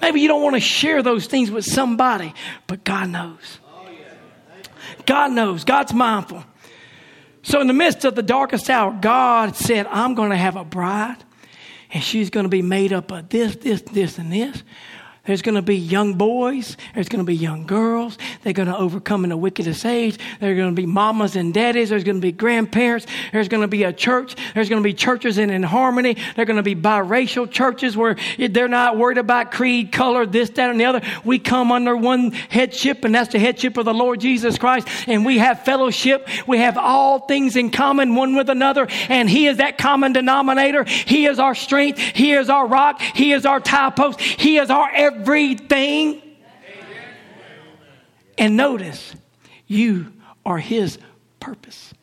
[0.00, 2.34] Maybe you don't want to share those things with somebody,
[2.66, 3.58] but God knows.
[5.06, 5.64] God knows.
[5.64, 6.44] God's mindful.
[7.42, 10.64] So, in the midst of the darkest hour, God said, I'm going to have a
[10.64, 11.18] bride,
[11.92, 14.64] and she's going to be made up of this, this, this, and this.
[15.26, 16.76] There's going to be young boys.
[16.94, 18.16] There's going to be young girls.
[18.42, 20.18] They're going to overcome in the wickedest age.
[20.38, 21.88] There's going to be mamas and daddies.
[21.88, 23.06] There's going to be grandparents.
[23.32, 24.36] There's going to be a church.
[24.54, 26.16] There's going to be churches in, in harmony.
[26.36, 30.70] They're going to be biracial churches where they're not worried about creed, color, this, that,
[30.70, 31.02] and the other.
[31.24, 34.86] We come under one headship, and that's the headship of the Lord Jesus Christ.
[35.08, 36.28] And we have fellowship.
[36.46, 38.86] We have all things in common one with another.
[39.08, 40.84] And He is that common denominator.
[40.84, 41.98] He is our strength.
[41.98, 43.00] He is our rock.
[43.00, 44.20] He is our tie post.
[44.20, 46.22] He is our everything everything.
[48.38, 49.14] And notice,
[49.66, 50.12] you
[50.44, 50.98] are His
[51.40, 51.94] purpose.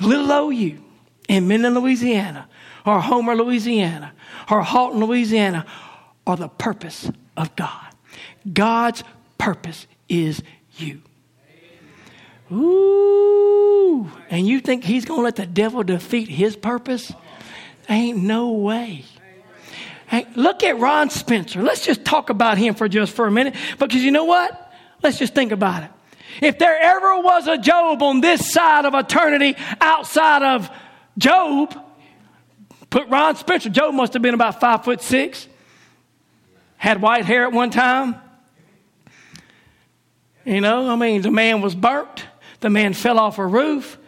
[0.00, 0.78] Little OU
[1.28, 2.48] in Minden, Louisiana,
[2.84, 4.12] or Homer, Louisiana,
[4.50, 5.64] or Haughton, Louisiana,
[6.26, 7.86] are the purpose of God.
[8.52, 9.02] God's
[9.38, 10.42] purpose is
[10.76, 11.02] you.
[12.52, 17.12] Ooh, and you think He's going to let the devil defeat His purpose?
[17.88, 19.04] Ain't no way.
[20.08, 21.62] Hey, look at Ron Spencer.
[21.62, 23.54] Let's just talk about him for just for a minute.
[23.78, 24.72] Because you know what?
[25.02, 25.90] Let's just think about it.
[26.40, 30.70] If there ever was a Job on this side of eternity outside of
[31.18, 31.74] Job,
[32.90, 33.68] put Ron Spencer.
[33.68, 35.48] Job must have been about five foot six,
[36.76, 38.16] had white hair at one time.
[40.44, 42.24] You know, I mean, the man was burnt.
[42.60, 43.98] The man fell off a roof,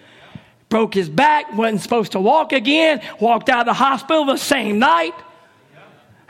[0.69, 4.79] broke his back, wasn't supposed to walk again, walked out of the hospital the same
[4.79, 5.15] night.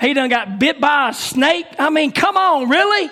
[0.01, 1.67] He done got bit by a snake.
[1.79, 3.11] I mean, come on, really?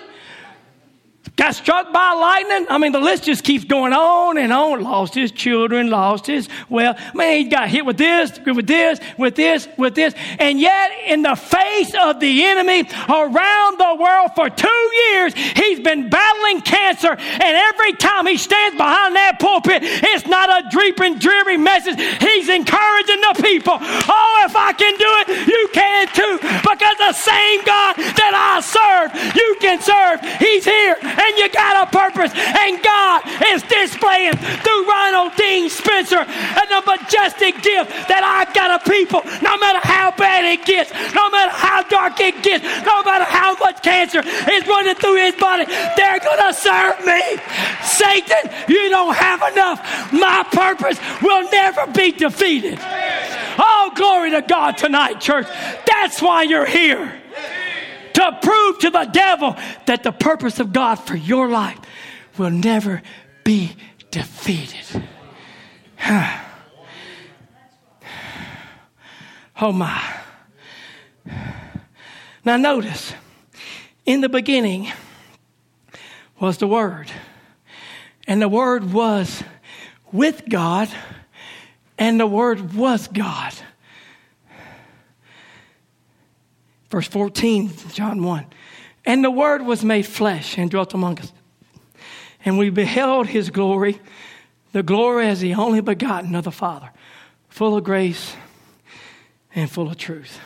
[1.37, 2.65] Got struck by lightning.
[2.69, 4.81] I mean, the list just keeps going on and on.
[4.81, 6.97] Lost his children, lost his well.
[7.13, 10.13] Man, he got hit with this, with this, with this, with this.
[10.39, 15.79] And yet, in the face of the enemy around the world for two years, he's
[15.79, 17.11] been battling cancer.
[17.11, 21.99] And every time he stands behind that pulpit, it's not a dreeping, dreary message.
[22.19, 23.77] He's encouraging the people.
[23.79, 26.37] Oh, if I can do it, you can too.
[26.41, 30.19] Because the same God that I serve, you can serve.
[30.39, 32.31] He's here and you got a purpose.
[32.35, 33.21] And God
[33.51, 39.21] is displaying through Ronald Dean Spencer and the majestic gift that I got a people,
[39.43, 43.55] no matter how bad it gets, no matter how dark it gets, no matter how
[43.59, 45.65] much cancer is running through his body,
[45.95, 47.21] they're going to serve me.
[47.83, 50.13] Satan, you don't have enough.
[50.13, 52.79] My purpose will never be defeated.
[53.59, 55.47] Oh, glory to God tonight, church.
[55.85, 57.21] That's why you're here
[58.17, 59.55] to prove to the devil
[59.85, 61.77] that the purpose of God for your life
[62.35, 63.03] will never
[63.43, 63.75] be
[64.09, 65.03] defeated.
[69.61, 70.01] oh my.
[72.43, 73.13] Now, notice,
[74.05, 74.91] in the beginning
[76.39, 77.11] was the Word,
[78.27, 79.43] and the Word was
[80.11, 80.89] with God,
[81.99, 83.53] and the Word was God.
[86.89, 88.45] Verse 14, John 1.
[89.05, 91.31] And the Word was made flesh and dwelt among us.
[92.45, 93.99] And we beheld his glory,
[94.71, 96.89] the glory as the only begotten of the Father,
[97.49, 98.35] full of grace
[99.53, 100.39] and full of truth.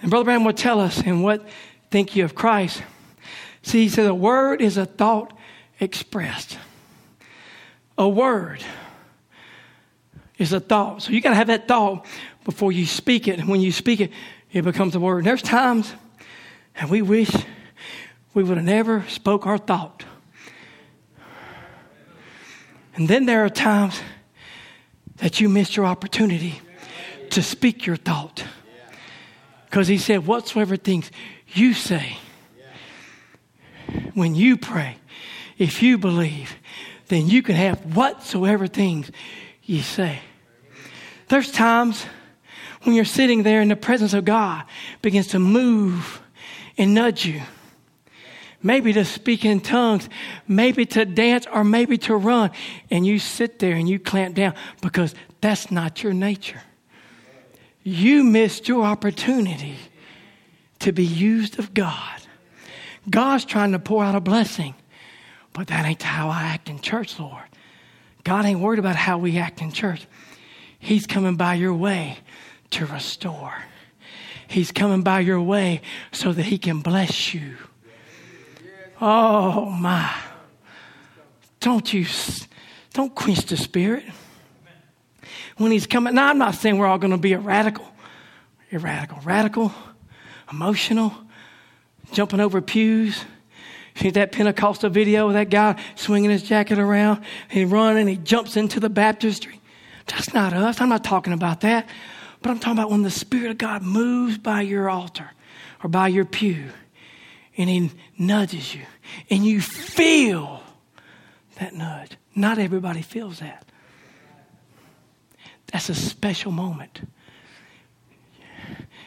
[0.00, 1.46] And Brother Branham would tell us, and what
[1.90, 2.82] think you of Christ?
[3.62, 5.36] See, he said, a word is a thought
[5.80, 6.58] expressed.
[7.96, 8.62] A word
[10.36, 11.02] is a thought.
[11.02, 12.04] So you got to have that thought
[12.44, 13.38] before you speak it.
[13.38, 14.10] And when you speak it,
[14.54, 15.18] it becomes a word.
[15.18, 15.92] And there's times,
[16.76, 17.30] and we wish
[18.32, 20.04] we would have never spoke our thought.
[22.94, 24.00] And then there are times
[25.16, 26.60] that you missed your opportunity
[27.30, 28.44] to speak your thought.
[29.66, 31.10] Because he said, whatsoever things
[31.48, 32.16] you say,
[34.14, 34.98] when you pray,
[35.58, 36.54] if you believe,
[37.08, 39.10] then you can have whatsoever things
[39.64, 40.20] you say.
[41.26, 42.06] There's times
[42.84, 44.64] when you're sitting there in the presence of God
[45.02, 46.22] begins to move
[46.78, 47.42] and nudge you.
[48.62, 50.08] Maybe to speak in tongues,
[50.48, 52.50] maybe to dance, or maybe to run.
[52.90, 56.62] And you sit there and you clamp down because that's not your nature.
[57.82, 59.76] You missed your opportunity
[60.78, 62.20] to be used of God.
[63.08, 64.74] God's trying to pour out a blessing,
[65.52, 67.44] but that ain't how I act in church, Lord.
[68.24, 70.06] God ain't worried about how we act in church.
[70.78, 72.18] He's coming by your way
[72.74, 73.54] to restore.
[74.46, 75.80] He's coming by your way
[76.12, 77.56] so that he can bless you.
[79.00, 80.14] Oh my.
[81.60, 82.06] Don't you
[82.92, 84.04] don't quench the spirit.
[85.56, 87.86] When he's coming, now I'm not saying we're all going to be a radical,
[88.72, 89.72] radical, radical,
[90.50, 91.12] emotional,
[92.12, 93.24] jumping over pews.
[93.96, 97.24] See that Pentecostal video of that guy swinging his jacket around?
[97.48, 99.60] He runs and he jumps into the baptistry.
[100.06, 100.80] That's not us.
[100.80, 101.88] I'm not talking about that.
[102.44, 105.30] But I'm talking about when the Spirit of God moves by your altar
[105.82, 106.68] or by your pew
[107.56, 108.82] and he nudges you
[109.30, 110.62] and you feel
[111.58, 112.18] that nudge.
[112.34, 113.64] Not everybody feels that.
[115.72, 117.00] That's a special moment.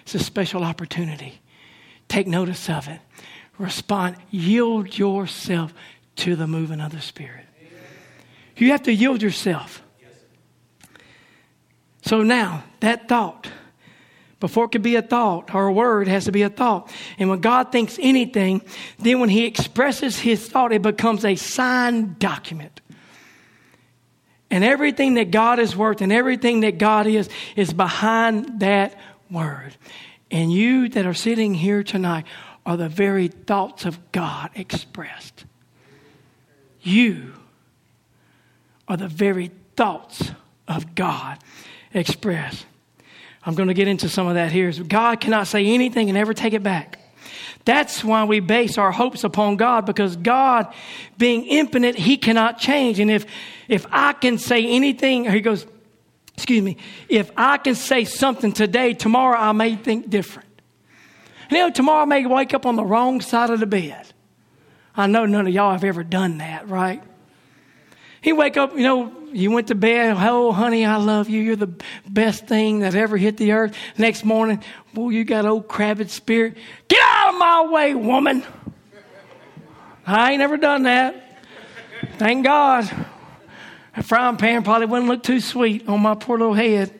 [0.01, 1.39] It's a special opportunity.
[2.07, 3.01] Take notice of it.
[3.59, 4.15] Respond.
[4.31, 5.75] Yield yourself
[6.15, 7.45] to the moving of the Spirit.
[8.55, 9.83] You have to yield yourself.
[12.07, 13.49] So now, that thought,
[14.39, 16.89] before it could be a thought or a word, has to be a thought.
[17.19, 18.61] And when God thinks anything,
[18.97, 22.79] then when He expresses His thought, it becomes a signed document.
[24.49, 27.27] And everything that God is worth and everything that God is,
[27.57, 28.97] is behind that
[29.29, 29.75] word.
[30.31, 32.23] And you that are sitting here tonight
[32.65, 35.43] are the very thoughts of God expressed.
[36.81, 37.33] You
[38.87, 40.31] are the very thoughts
[40.69, 41.39] of God
[41.97, 42.65] expressed.
[43.43, 44.71] I'm going to get into some of that here.
[44.71, 46.99] God cannot say anything and ever take it back.
[47.65, 50.73] That's why we base our hopes upon God because God,
[51.17, 52.99] being infinite, He cannot change.
[52.99, 53.25] And if,
[53.67, 55.65] if I can say anything, He goes,
[56.33, 56.77] excuse me,
[57.09, 60.47] if I can say something today, tomorrow I may think different.
[61.49, 64.05] You know, tomorrow I may wake up on the wrong side of the bed.
[64.95, 67.01] I know none of y'all have ever done that, right?
[68.21, 71.41] He wake up, you know, you went to bed, oh, honey, I love you.
[71.41, 71.73] You're the
[72.07, 73.75] best thing that ever hit the earth.
[73.97, 74.63] Next morning,
[74.93, 76.57] boy, you got old crabbed spirit.
[76.87, 78.43] Get out of my way, woman.
[80.05, 81.43] I ain't never done that.
[82.17, 82.89] Thank God.
[83.95, 86.93] A frying pan probably wouldn't look too sweet on my poor little head.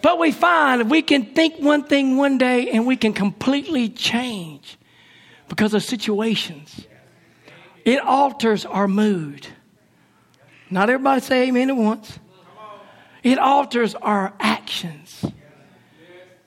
[0.00, 4.78] But we find we can think one thing one day and we can completely change
[5.48, 6.86] because of situations.
[7.84, 9.46] It alters our mood.
[10.70, 12.18] Not everybody say amen at once.
[13.22, 15.24] It alters our actions.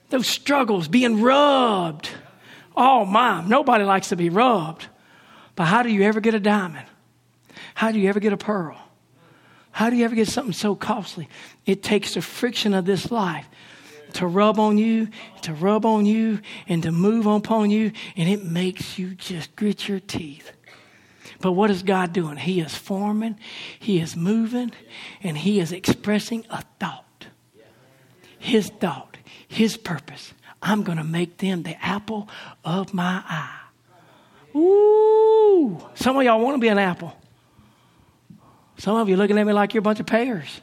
[0.09, 2.09] Those struggles, being rubbed.
[2.75, 4.87] Oh, my, nobody likes to be rubbed.
[5.55, 6.85] But how do you ever get a diamond?
[7.73, 8.77] How do you ever get a pearl?
[9.71, 11.29] How do you ever get something so costly?
[11.65, 13.47] It takes the friction of this life
[14.13, 15.07] to rub on you,
[15.43, 19.87] to rub on you, and to move upon you, and it makes you just grit
[19.87, 20.51] your teeth.
[21.41, 22.37] But what is God doing?
[22.37, 23.37] He is forming,
[23.79, 24.71] He is moving,
[25.21, 27.27] and He is expressing a thought.
[28.37, 29.17] His thought,
[29.47, 30.33] His purpose.
[30.61, 32.29] I'm going to make them the apple
[32.63, 33.57] of my eye.
[34.55, 37.15] Ooh, some of y'all want to be an apple.
[38.77, 40.61] Some of you looking at me like you're a bunch of pears.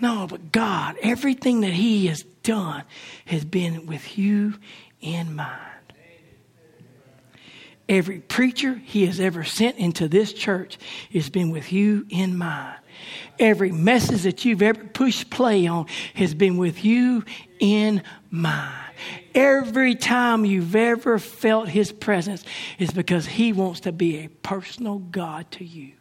[0.00, 2.82] No, but God, everything that He has done
[3.26, 4.54] has been with you
[5.00, 5.65] in mind.
[7.88, 10.76] Every preacher he has ever sent into this church
[11.12, 12.78] has been with you in mind.
[13.38, 17.24] Every message that you've ever pushed play on has been with you
[17.60, 18.92] in mind.
[19.34, 22.44] Every time you've ever felt his presence
[22.78, 25.92] is because he wants to be a personal God to you.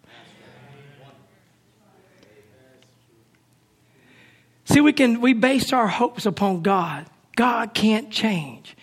[4.64, 7.06] See, we can we base our hopes upon God.
[7.36, 8.76] God can't change.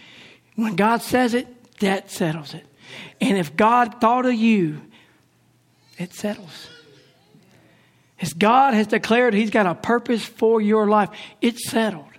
[0.54, 1.48] When God says it,
[1.80, 2.66] that settles it.
[3.20, 4.80] And if God thought of you,
[5.98, 6.68] it settles.
[8.20, 12.11] As God has declared He's got a purpose for your life, it's settled.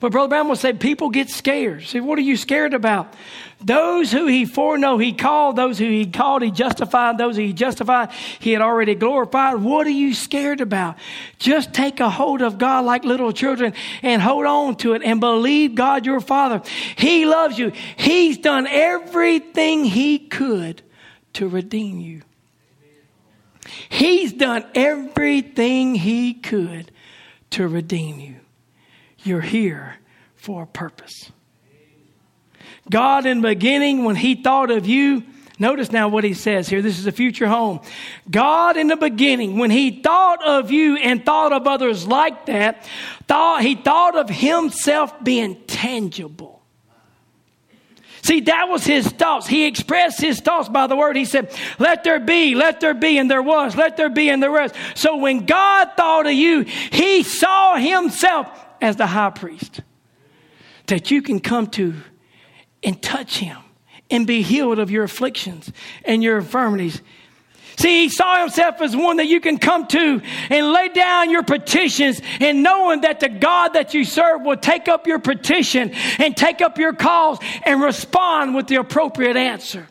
[0.00, 1.84] But Brother Branham will say, people get scared.
[1.84, 3.14] See, what are you scared about?
[3.60, 5.56] Those who he foreknow, he called.
[5.56, 7.16] Those who he called, he justified.
[7.16, 9.56] Those who he justified, he had already glorified.
[9.56, 10.96] What are you scared about?
[11.38, 13.72] Just take a hold of God like little children
[14.02, 16.62] and hold on to it and believe God your Father.
[16.96, 17.72] He loves you.
[17.96, 20.82] He's done everything he could
[21.34, 22.22] to redeem you.
[23.88, 26.90] He's done everything he could
[27.50, 28.36] to redeem you.
[29.24, 29.96] You're here
[30.36, 31.32] for a purpose.
[32.90, 35.22] God, in the beginning, when He thought of you,
[35.58, 36.82] notice now what He says here.
[36.82, 37.80] This is a future home.
[38.30, 42.86] God, in the beginning, when He thought of you and thought of others like that,
[43.26, 46.54] thought, He thought of Himself being tangible.
[48.24, 49.46] See, that was his thoughts.
[49.46, 51.14] He expressed his thoughts by the word.
[51.14, 54.42] He said, Let there be, let there be, and there was, let there be, and
[54.42, 54.72] there was.
[54.94, 58.48] So when God thought of you, he saw himself
[58.84, 59.80] as the high priest
[60.88, 61.94] that you can come to
[62.82, 63.56] and touch him
[64.10, 65.72] and be healed of your afflictions
[66.04, 67.00] and your infirmities.
[67.78, 70.20] See, he saw himself as one that you can come to
[70.50, 74.86] and lay down your petitions and knowing that the God that you serve will take
[74.86, 79.88] up your petition and take up your cause and respond with the appropriate answer.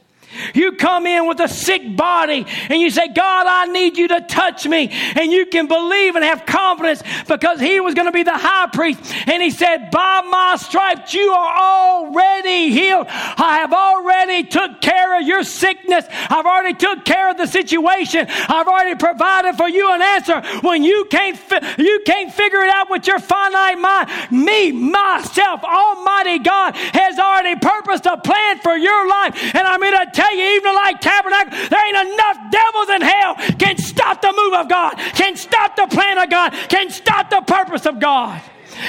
[0.54, 4.22] You come in with a sick body and you say, God, I need you to
[4.22, 4.90] touch me.
[4.92, 8.68] And you can believe and have confidence because he was going to be the high
[8.72, 9.00] priest.
[9.28, 13.08] And he said, by my stripes, you are already healed.
[13.10, 16.06] I have already took care of your sickness.
[16.10, 18.28] I've already took care of the situation.
[18.30, 20.42] I've already provided for you an answer.
[20.62, 25.64] When you can't, fi- you can't figure it out with your finite mind, me, myself,
[25.64, 29.56] Almighty God has already purposed a plan for your life.
[29.56, 33.02] And I'm going to tell tell you, even like tabernacle, there ain't enough devils in
[33.02, 37.30] hell can stop the move of God, can stop the plan of God, can stop
[37.30, 38.42] the purpose of God.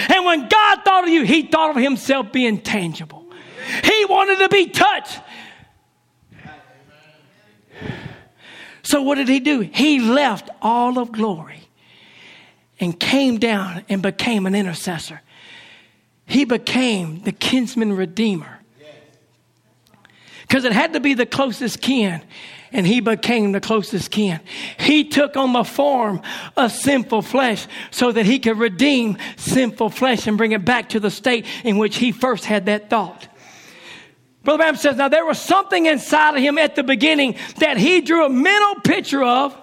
[0.09, 3.25] And when God thought of you, He thought of Himself being tangible.
[3.83, 5.21] He wanted to be touched.
[8.83, 9.61] So, what did He do?
[9.61, 11.69] He left all of glory
[12.81, 15.21] and came down and became an intercessor.
[16.27, 18.64] He became the kinsman redeemer
[20.49, 22.23] because it had to be the closest kin.
[22.73, 24.41] And he became the closest kin.
[24.81, 26.21] He took on the form
[26.57, 30.99] of sinful flesh so that he could redeem sinful flesh and bring it back to
[30.99, 33.29] the state in which he first had that thought.
[34.43, 38.01] Brother Branham says, now there was something inside of him at the beginning that he
[38.01, 39.57] drew a mental picture of.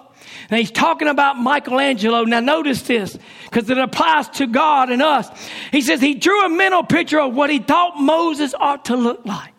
[0.50, 2.24] And he's talking about Michelangelo.
[2.24, 5.28] Now notice this, because it applies to God and us.
[5.70, 9.24] He says he drew a mental picture of what he thought Moses ought to look
[9.24, 9.51] like.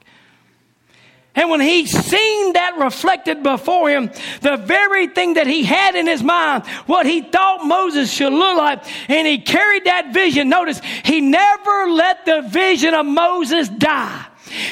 [1.35, 4.11] And when he seen that reflected before him,
[4.41, 8.57] the very thing that he had in his mind, what he thought Moses should look
[8.57, 10.49] like, and he carried that vision.
[10.49, 14.25] Notice, he never let the vision of Moses die.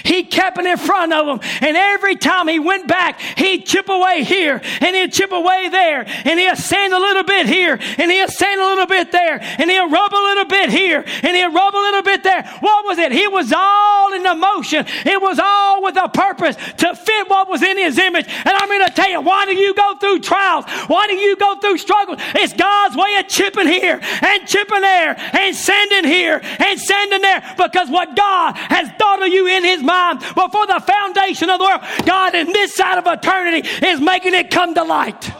[0.03, 1.39] He kept it in front of him.
[1.61, 6.05] And every time he went back, he'd chip away here and he'd chip away there.
[6.25, 9.39] And he'd sand a little bit here and he'd sand a little bit there.
[9.41, 12.43] And he'd rub a little bit here and he'd rub a little bit there.
[12.59, 13.11] What was it?
[13.11, 14.85] He was all in the motion.
[15.05, 18.27] It was all with a purpose to fit what was in his image.
[18.27, 20.65] And I'm going to tell you, why do you go through trials?
[20.87, 22.19] Why do you go through struggles?
[22.35, 27.41] It's God's way of chipping here and chipping there and sanding here and sanding there
[27.57, 31.65] because what God has thought of you in his mind before the foundation of the
[31.65, 31.81] world.
[32.05, 35.31] God, in this side of eternity, is making it come to light.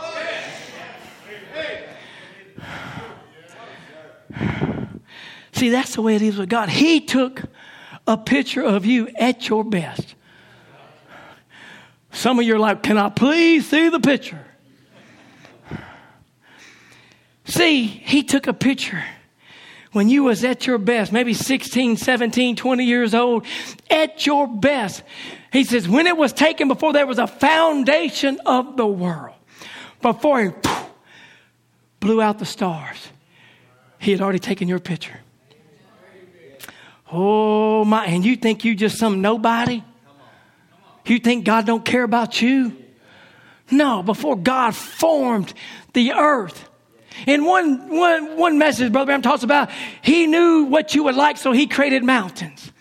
[5.53, 6.69] See, that's the way it is with God.
[6.69, 7.43] He took
[8.07, 10.15] a picture of you at your best.
[12.11, 14.43] Some of you are like, Can I please see the picture?
[17.45, 19.03] See, he took a picture
[19.91, 23.45] when you was at your best, maybe 16, 17, 20 years old,
[23.89, 25.03] at your best.
[25.51, 29.35] He says, when it was taken before there was a foundation of the world,
[30.01, 30.89] before he poof,
[31.99, 33.09] blew out the stars,
[33.99, 35.19] he had already taken your picture.
[37.11, 39.83] Oh my, and you think you just some nobody?
[41.05, 42.77] You think God don't care about you?
[43.69, 45.53] No, before God formed
[45.93, 46.69] the earth,
[47.28, 49.70] in one, one, one message, Brother Branham talks about
[50.01, 52.72] he knew what you would like, so he created mountains.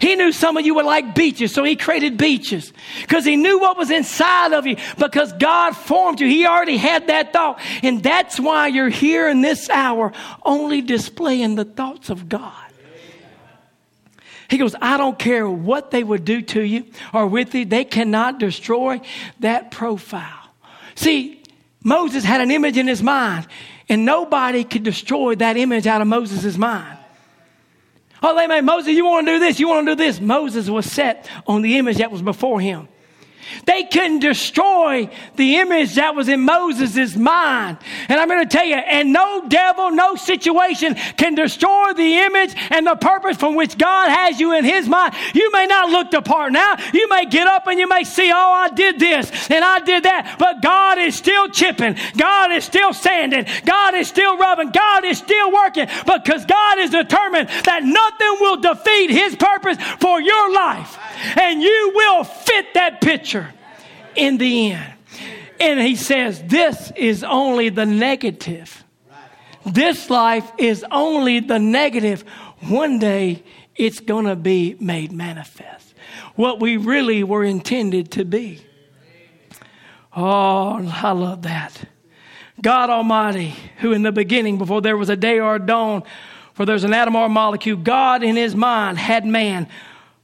[0.00, 2.72] He knew some of you would like beaches, so he created beaches.
[3.00, 6.28] Because he knew what was inside of you, because God formed you.
[6.28, 7.60] He already had that thought.
[7.82, 10.12] And that's why you're here in this hour,
[10.44, 12.54] only displaying the thoughts of God.
[14.48, 17.84] He goes, I don't care what they would do to you or with you, they
[17.84, 19.00] cannot destroy
[19.40, 20.48] that profile.
[20.94, 21.42] See,
[21.84, 23.46] Moses had an image in his mind.
[23.88, 26.98] And nobody could destroy that image out of Moses' mind.
[28.22, 30.20] Oh, they made Moses, you want to do this, you want to do this.
[30.20, 32.88] Moses was set on the image that was before him.
[33.64, 37.78] They couldn't destroy the image that was in Moses' mind.
[38.08, 42.54] And I'm going to tell you, and no devil, no situation can destroy the image
[42.70, 45.14] and the purpose from which God has you in his mind.
[45.34, 46.76] You may not look the part now.
[46.92, 50.04] You may get up and you may see, oh, I did this and I did
[50.04, 50.36] that.
[50.38, 51.96] But God is still chipping.
[52.16, 53.46] God is still sanding.
[53.64, 54.70] God is still rubbing.
[54.70, 60.20] God is still working because God is determined that nothing will defeat his purpose for
[60.20, 60.98] your life.
[61.36, 63.27] And you will fit that picture
[64.14, 64.92] in the end.
[65.60, 68.84] And he says, This is only the negative.
[69.66, 72.22] This life is only the negative.
[72.68, 73.42] One day
[73.76, 75.94] it's going to be made manifest.
[76.34, 78.60] What we really were intended to be.
[80.16, 81.80] Oh, I love that.
[82.60, 86.02] God Almighty, who in the beginning, before there was a day or a dawn,
[86.54, 89.68] for there's an atom or a molecule, God in his mind had man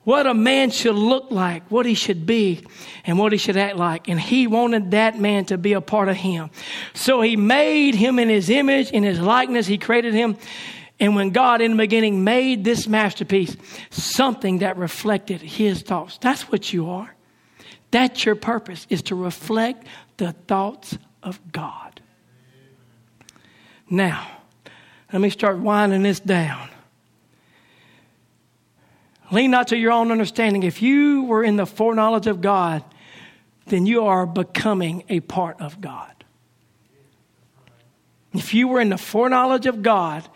[0.04, 2.64] what a man should look like, what he should be,
[3.04, 4.08] and what he should act like.
[4.08, 6.50] And he wanted that man to be a part of him.
[6.92, 9.66] So he made him in his image, in his likeness.
[9.66, 10.36] He created him.
[11.00, 13.56] And when God in the beginning made this masterpiece,
[13.90, 17.14] something that reflected his thoughts, that's what you are.
[17.90, 19.86] That's your purpose, is to reflect
[20.16, 22.00] the thoughts of God.
[23.88, 24.28] Now,
[25.12, 26.68] let me start winding this down.
[29.34, 30.62] Lean not to your own understanding.
[30.62, 32.84] If you were in the foreknowledge of God,
[33.66, 36.12] then you are becoming a part of God.
[38.32, 40.28] If you were in the foreknowledge of God,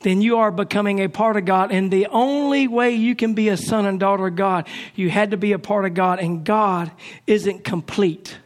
[0.00, 1.70] then you are becoming a part of God.
[1.70, 4.66] And the only way you can be a son and daughter of God,
[4.96, 6.18] you had to be a part of God.
[6.18, 6.90] And God
[7.28, 8.38] isn't complete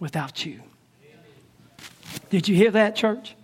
[0.00, 0.60] without you.
[2.28, 3.36] Did you hear that, church?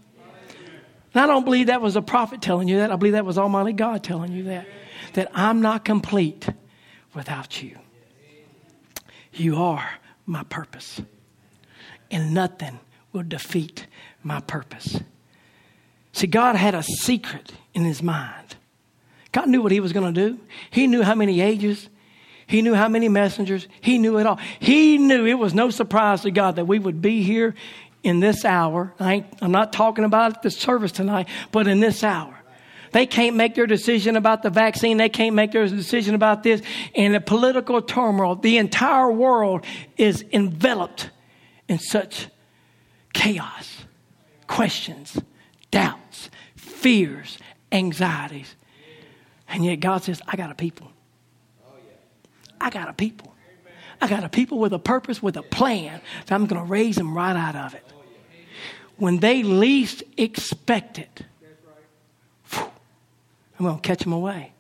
[1.15, 2.91] And I don't believe that was a prophet telling you that.
[2.91, 4.67] I believe that was Almighty God telling you that.
[5.19, 6.49] That I'm not complete
[7.13, 7.77] without you.
[9.33, 11.03] You are my purpose.
[12.09, 12.79] And nothing
[13.13, 13.89] will defeat
[14.23, 15.01] my purpose.
[16.13, 18.55] See, God had a secret in his mind.
[19.33, 20.39] God knew what he was going to do.
[20.71, 21.89] He knew how many ages.
[22.47, 23.67] He knew how many messengers.
[23.81, 24.39] He knew it all.
[24.61, 27.57] He knew it was no surprise to God that we would be here
[28.05, 28.95] in this hour.
[29.01, 32.38] I am not talking about the service tonight, but in this hour.
[32.93, 34.97] They can't make their decision about the vaccine.
[34.97, 36.63] They can't make their decision about this.
[36.95, 39.65] In the political turmoil, the entire world
[39.97, 41.11] is enveloped
[41.69, 42.29] in such
[43.13, 43.85] chaos,
[44.47, 45.19] questions,
[45.71, 47.39] doubts, fears,
[47.73, 48.55] anxieties.
[49.49, 50.91] And yet God says, I got a people.
[52.61, 53.35] I got a people.
[54.01, 56.97] I got a people with a purpose, with a plan that I'm going to raise
[56.97, 57.85] them right out of it.
[58.97, 61.23] When they least expect it,
[63.59, 64.53] I'm going to catch them away.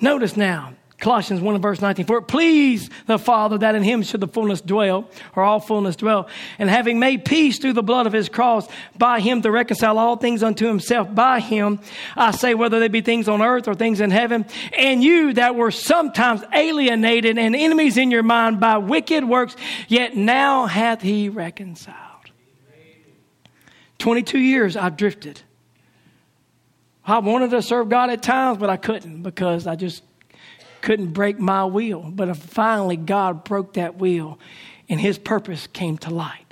[0.00, 2.06] Notice now, Colossians 1 and verse 19.
[2.06, 5.94] For it pleased the Father that in him should the fullness dwell, or all fullness
[5.94, 6.28] dwell.
[6.58, 8.66] And having made peace through the blood of his cross,
[8.96, 11.12] by him to reconcile all things unto himself.
[11.14, 11.78] By him,
[12.16, 14.44] I say, whether they be things on earth or things in heaven.
[14.76, 19.54] And you that were sometimes alienated and enemies in your mind by wicked works,
[19.86, 21.96] yet now hath he reconciled.
[23.98, 25.42] 22 years I've drifted.
[27.08, 30.02] I wanted to serve God at times, but I couldn't because I just
[30.82, 32.02] couldn't break my will.
[32.02, 34.38] But finally, God broke that will,
[34.90, 36.44] and his purpose came to light.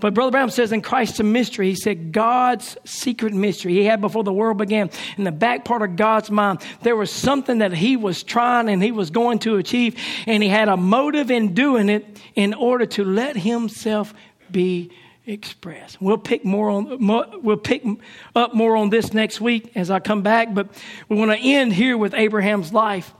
[0.00, 4.24] But Brother Branham says in Christ's mystery, he said God's secret mystery he had before
[4.24, 4.90] the world began.
[5.18, 8.82] In the back part of God's mind, there was something that he was trying and
[8.82, 12.86] he was going to achieve, and he had a motive in doing it in order
[12.86, 14.14] to let himself
[14.50, 14.90] be
[15.26, 16.00] expressed.
[16.00, 17.06] We'll pick more on
[17.42, 17.84] we'll pick
[18.34, 20.68] up more on this next week as I come back, but
[21.08, 23.14] we want to end here with Abraham's life.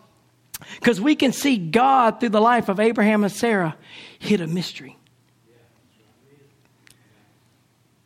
[0.77, 3.77] Because we can see God through the life of Abraham and Sarah
[4.19, 4.97] hit a mystery.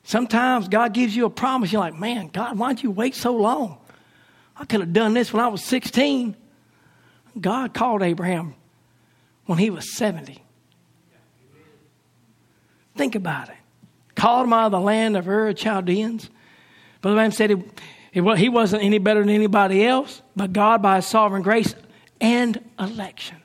[0.03, 1.71] Sometimes God gives you a promise.
[1.71, 3.79] You're like, man, God, why'd you wait so long?
[4.57, 6.35] I could have done this when I was 16.
[7.39, 8.55] God called Abraham
[9.45, 10.43] when he was 70.
[12.97, 13.55] Think about it.
[14.19, 16.29] Called him out of the land of Ur Chaldeans.
[17.01, 17.65] Brother Branham said
[18.13, 21.77] he wasn't any better than anybody else, but God, by his sovereign grace,
[22.21, 23.37] and election.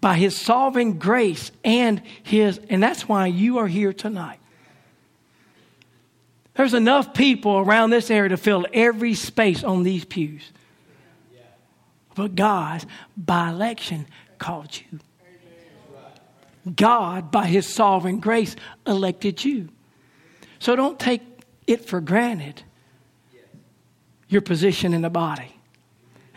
[0.00, 4.38] By his sovereign grace and his, and that's why you are here tonight.
[6.54, 10.50] There's enough people around this area to fill every space on these pews.
[12.14, 12.86] But God,
[13.18, 14.06] by election,
[14.38, 15.00] called you.
[16.76, 18.54] God, by his sovereign grace,
[18.86, 19.68] elected you.
[20.58, 21.22] So don't take
[21.66, 22.62] it for granted,
[24.28, 25.54] your position in the body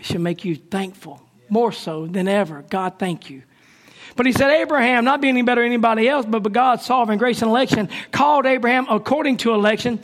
[0.01, 2.63] should make you thankful more so than ever.
[2.69, 3.43] God, thank you.
[4.15, 7.17] But he said, Abraham, not being any better than anybody else, but, but God's sovereign
[7.17, 9.99] grace and election, called Abraham according to election,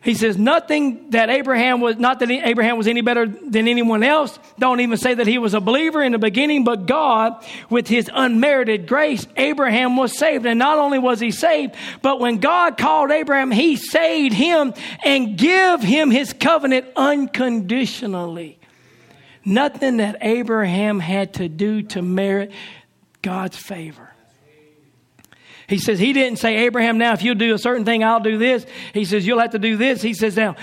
[0.00, 4.38] he says, nothing that Abraham was, not that Abraham was any better than anyone else.
[4.58, 8.08] Don't even say that he was a believer in the beginning, but God, with his
[8.12, 10.46] unmerited grace, Abraham was saved.
[10.46, 14.72] And not only was he saved, but when God called Abraham, he saved him
[15.04, 18.60] and give him his covenant unconditionally.
[19.44, 22.52] Nothing that Abraham had to do to merit
[23.20, 24.07] God's favor.
[25.68, 28.38] He says, He didn't say, Abraham, now if you'll do a certain thing, I'll do
[28.38, 28.66] this.
[28.94, 30.02] He says, You'll have to do this.
[30.02, 30.56] He says, Now,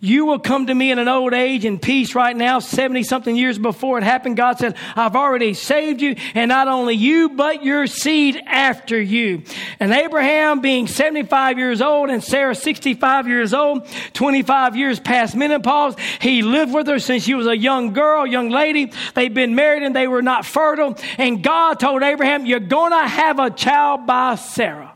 [0.00, 3.34] you will come to me in an old age in peace right now, 70 something
[3.34, 4.36] years before it happened.
[4.36, 9.42] God said, I've already saved you, and not only you, but your seed after you.
[9.80, 15.96] And Abraham being 75 years old and Sarah 65 years old, 25 years past menopause,
[16.20, 18.92] he lived with her since she was a young girl, young lady.
[19.14, 20.96] They'd been married and they were not fertile.
[21.16, 24.94] And God told Abraham, You're going to have a child by Sarah.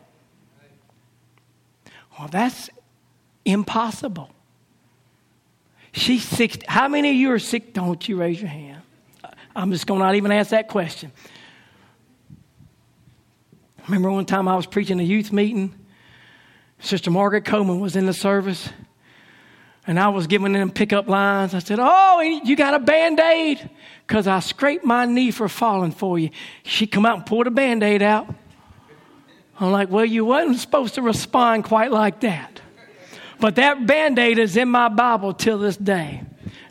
[2.17, 2.71] Well, that's
[3.45, 4.31] impossible.
[5.93, 6.65] She's 60.
[6.67, 7.75] How many of you are sick?
[7.75, 8.83] Don't you raise your hand.
[9.55, 11.13] I'm just going to not even ask that question.
[13.85, 15.75] remember one time I was preaching a youth meeting.
[16.79, 18.71] Sister Margaret Coleman was in the service,
[19.87, 21.55] and I was giving them pickup lines.
[21.55, 23.71] I said, Oh, you got a band aid?
[24.07, 26.31] Because I scraped my knee for falling for you.
[26.63, 28.35] She come out and pulled a band aid out.
[29.61, 32.62] I'm like, Well, you wasn't supposed to respond quite like that.
[33.43, 36.23] But that band aid is in my Bible till this day,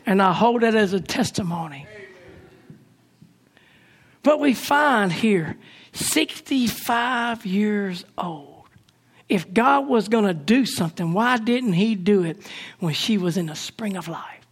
[0.06, 1.86] and I hold it as a testimony.
[4.22, 5.58] But we find here,
[5.92, 8.70] 65 years old.
[9.28, 12.38] If God was going to do something, why didn't He do it
[12.78, 14.46] when she was in the spring of life?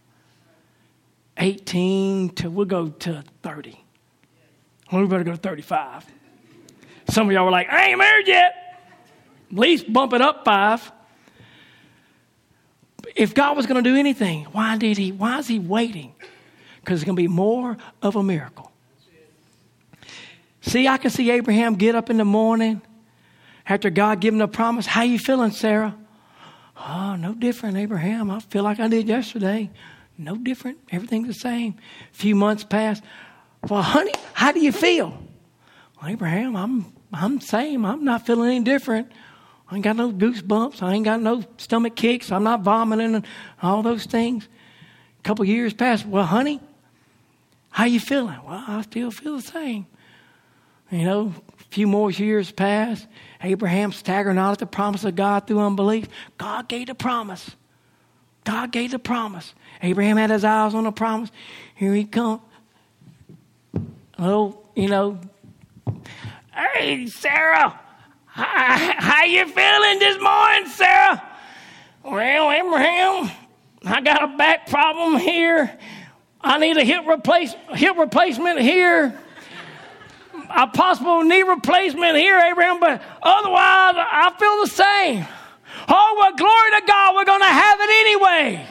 [1.37, 3.83] 18 to, we'll go to 30.
[4.91, 6.05] Well, we better go to 35.
[7.09, 8.77] Some of y'all were like, I ain't married yet.
[9.51, 10.91] At least bump it up five.
[13.15, 15.11] If God was going to do anything, why did He?
[15.11, 16.13] Why is He waiting?
[16.79, 18.71] Because it's going to be more of a miracle.
[20.61, 22.81] See, I can see Abraham get up in the morning
[23.67, 24.85] after God him the promise.
[24.85, 25.95] How you feeling, Sarah?
[26.77, 28.31] Oh, no different, Abraham.
[28.31, 29.69] I feel like I did yesterday.
[30.17, 30.77] No different.
[30.91, 31.75] Everything's the same.
[32.11, 33.01] A few months pass.
[33.69, 35.09] Well, honey, how do you feel?
[36.01, 37.85] Well, Abraham, I'm I'm same.
[37.85, 39.11] I'm not feeling any different.
[39.71, 40.83] I ain't got no goosebumps.
[40.83, 42.29] I ain't got no stomach kicks.
[42.29, 43.25] I'm not vomiting and
[43.63, 44.49] all those things.
[45.19, 46.05] A couple years pass.
[46.05, 46.59] Well, honey,
[47.69, 48.37] how you feeling?
[48.45, 49.87] Well, I still feel the same.
[50.91, 53.07] You know, a few more years pass.
[53.41, 56.07] Abraham staggering out at the promise of God through unbelief.
[56.37, 57.51] God gave the promise.
[58.43, 59.53] God gave the promise.
[59.81, 61.31] Abraham had his eyes on the promise.
[61.75, 62.41] Here he comes.
[64.19, 65.19] Oh, you know,
[66.53, 67.79] hey, Sarah,
[68.33, 71.23] how, you feeling this morning, Sarah?
[72.03, 73.31] Well, Abraham,
[73.85, 75.77] I got a back problem here.
[76.39, 79.19] I need a hip replace hip replacement here
[80.55, 85.27] a possible knee replacement here, Abraham, but otherwise I feel the same.
[85.87, 88.67] Oh, well, glory to God, we're going to have it anyway.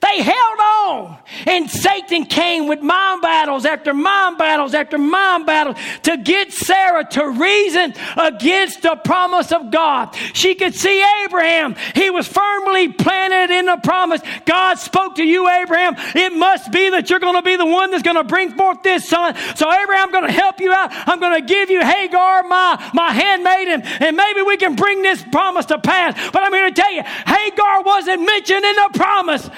[0.00, 1.18] They held on.
[1.46, 7.04] And Satan came with mind battles after mind battles after mind battles to get Sarah
[7.04, 10.14] to reason against the promise of God.
[10.32, 11.76] She could see Abraham.
[11.94, 14.20] He was firmly planted in the promise.
[14.44, 15.94] God spoke to you, Abraham.
[16.14, 18.82] It must be that you're going to be the one that's going to bring forth
[18.82, 19.34] this son.
[19.54, 20.90] So, Abraham, I'm going to help you out.
[20.92, 25.02] I'm going to give you Hagar, my, my handmaid, and, and maybe we can bring
[25.02, 26.14] this promise to pass.
[26.32, 29.50] But I'm here to tell you, Hagar wasn't mentioned in the promise.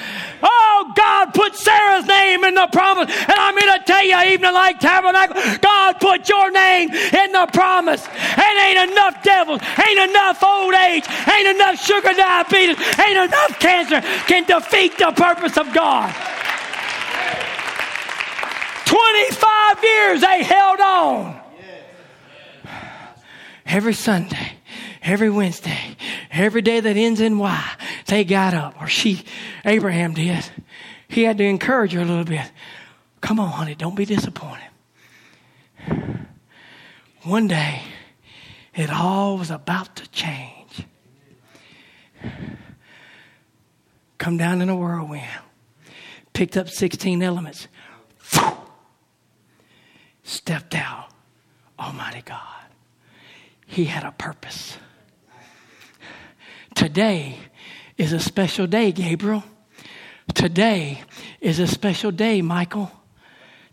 [0.42, 3.10] Oh, God put Sarah's name in the promise.
[3.10, 7.48] And I'm here to tell you, even like Tabernacle, God put your name in the
[7.52, 8.06] promise.
[8.06, 14.00] And ain't enough devils, ain't enough old age, ain't enough sugar diabetes, ain't enough cancer
[14.26, 16.14] can defeat the purpose of God.
[18.86, 21.40] 25 years they held on.
[23.66, 24.57] Every Sunday,
[25.02, 25.96] every Wednesday,
[26.30, 27.70] every day that ends in Y,
[28.06, 29.24] they got up, or she,
[29.64, 30.44] Abraham did.
[31.08, 32.50] He had to encourage her a little bit.
[33.20, 34.64] Come on, honey, don't be disappointed.
[37.22, 37.82] One day,
[38.74, 40.84] it all was about to change.
[44.18, 45.24] Come down in a whirlwind,
[46.32, 47.68] picked up 16 elements,
[50.22, 51.08] stepped out.
[51.78, 52.42] Almighty God.
[53.66, 54.78] He had a purpose.
[56.78, 57.34] Today
[57.96, 59.42] is a special day, Gabriel.
[60.32, 61.02] Today
[61.40, 62.92] is a special day, Michael.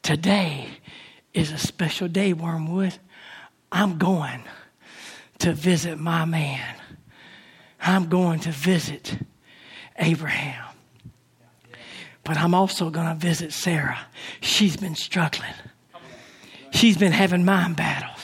[0.01, 0.65] Today
[1.31, 2.97] is a special day, Wormwood.
[3.71, 4.41] I'm going
[5.37, 6.75] to visit my man.
[7.79, 9.19] I'm going to visit
[9.99, 10.65] Abraham.
[12.23, 13.99] But I'm also going to visit Sarah.
[14.41, 15.53] She's been struggling.
[16.71, 18.14] She's been having mind battles.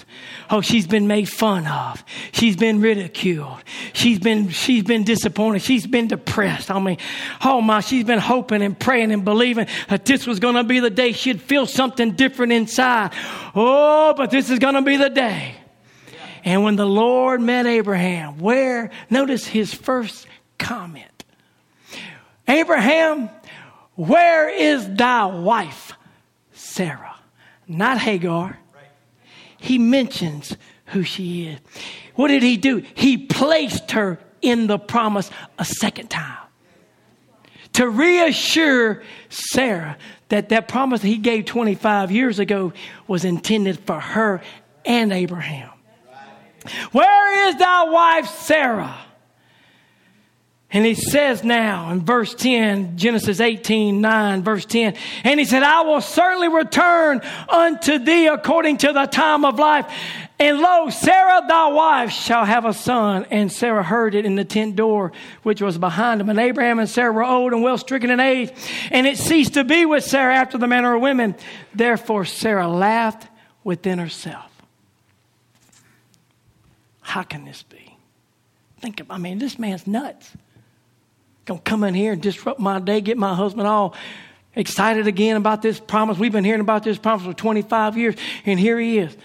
[0.53, 2.03] Oh, she's been made fun of.
[2.33, 3.63] She's been ridiculed.
[3.93, 5.61] She's been, she's been disappointed.
[5.61, 6.69] She's been depressed.
[6.69, 6.97] I mean,
[7.45, 10.81] oh my, she's been hoping and praying and believing that this was going to be
[10.81, 13.13] the day she'd feel something different inside.
[13.55, 15.55] Oh, but this is going to be the day.
[16.43, 20.27] And when the Lord met Abraham, where, notice his first
[20.57, 21.07] comment
[22.47, 23.29] Abraham,
[23.95, 25.93] where is thy wife,
[26.51, 27.15] Sarah?
[27.67, 28.57] Not Hagar
[29.61, 30.57] he mentions
[30.87, 31.59] who she is.
[32.15, 32.83] What did he do?
[32.95, 36.37] He placed her in the promise a second time
[37.73, 39.97] to reassure Sarah
[40.29, 42.73] that that promise he gave 25 years ago
[43.07, 44.41] was intended for her
[44.83, 45.69] and Abraham.
[46.91, 48.97] Where is thy wife Sarah?
[50.73, 54.95] And he says now in verse 10, Genesis 18, 9, verse 10,
[55.25, 59.91] and he said, I will certainly return unto thee according to the time of life.
[60.39, 63.27] And lo, Sarah thy wife shall have a son.
[63.29, 65.11] And Sarah heard it in the tent door,
[65.43, 66.29] which was behind him.
[66.29, 68.51] And Abraham and Sarah were old and well stricken in age.
[68.89, 71.35] And it ceased to be with Sarah after the manner of women.
[71.75, 73.27] Therefore Sarah laughed
[73.63, 74.49] within herself.
[77.01, 77.97] How can this be?
[78.79, 80.31] Think of, I mean, this man's nuts
[81.45, 83.95] gonna come in here and disrupt my day, get my husband all
[84.55, 86.17] excited again about this promise.
[86.17, 88.15] We've been hearing about this promise for 25 years,
[88.45, 89.15] and here he is.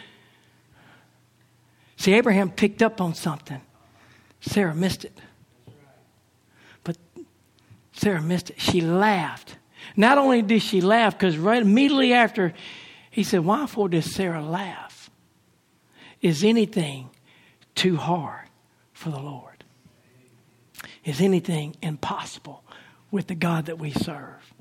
[1.97, 3.61] See, Abraham picked up on something.
[4.41, 5.19] Sarah missed it.
[6.85, 6.97] But
[7.93, 8.61] Sarah missed it.
[8.61, 9.57] She laughed.
[9.97, 12.53] Not only did she laugh, because right immediately after,
[13.11, 15.11] he said, Why for does Sarah laugh?
[16.21, 17.11] Is anything
[17.75, 18.49] too hard
[18.93, 19.56] for the Lord?
[21.07, 22.65] Is anything impossible
[23.13, 24.53] with the God that we serve?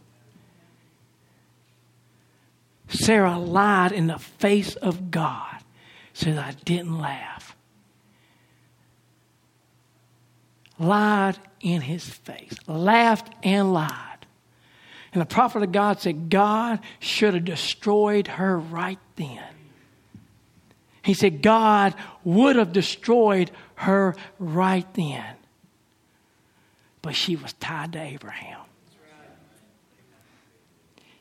[2.88, 5.58] Sarah lied in the face of God,
[6.14, 7.56] said, I didn't laugh.
[10.78, 14.28] Lied in his face, laughed and lied.
[15.14, 19.42] And the prophet of God said, God should have destroyed her right then.
[21.02, 25.38] He said, God would have destroyed her right then
[27.06, 28.62] but she was tied to Abraham.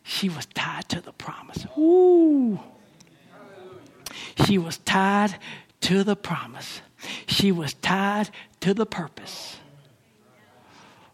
[0.03, 1.67] She was tied to the promise.
[1.77, 2.59] Ooh.
[4.47, 5.37] She was tied
[5.83, 6.81] to the promise.
[7.27, 8.31] She was tied
[8.61, 9.59] to the purpose.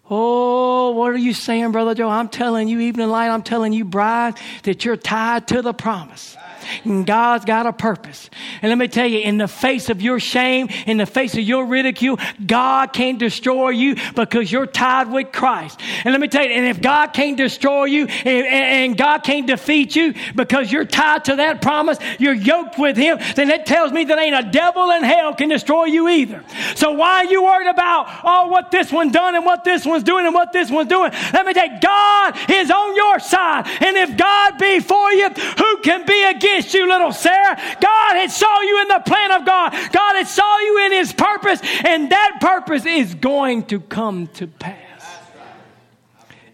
[0.09, 2.09] Oh, what are you saying, Brother Joe?
[2.09, 6.37] I'm telling you, evening light, I'm telling you, bride, that you're tied to the promise.
[6.85, 8.31] And God's got a purpose.
[8.63, 11.41] And let me tell you, in the face of your shame, in the face of
[11.41, 15.81] your ridicule, God can't destroy you because you're tied with Christ.
[16.05, 19.97] And let me tell you, and if God can't destroy you and, God can't defeat
[19.97, 24.05] you because you're tied to that promise, you're yoked with Him, then that tells me
[24.05, 26.45] that ain't a devil in hell can destroy you either.
[26.75, 30.03] So why are you worried about, oh, what this one done and what this one's
[30.03, 31.13] doing and what this one's doing?
[31.33, 33.67] Let me tell you, God is on your side.
[33.81, 37.57] And if God be for you, who can be against against you, little Sarah.
[37.81, 39.73] God had saw you in the plan of God.
[39.93, 44.47] God had saw you in his purpose, and that purpose is going to come to
[44.47, 44.79] pass.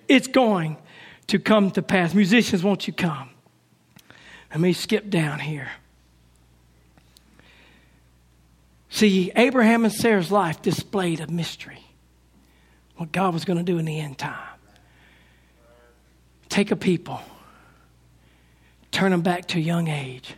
[0.09, 0.77] It's going
[1.29, 2.15] to come to pass.
[2.15, 3.31] Musicians, won't you come?
[4.51, 5.71] Let me skip down here.
[8.89, 11.81] See, Abraham and Sarah's life displayed a mystery.
[12.97, 14.49] What God was going to do in the end time.
[16.49, 17.21] Take a people
[18.97, 20.37] turn him back to young age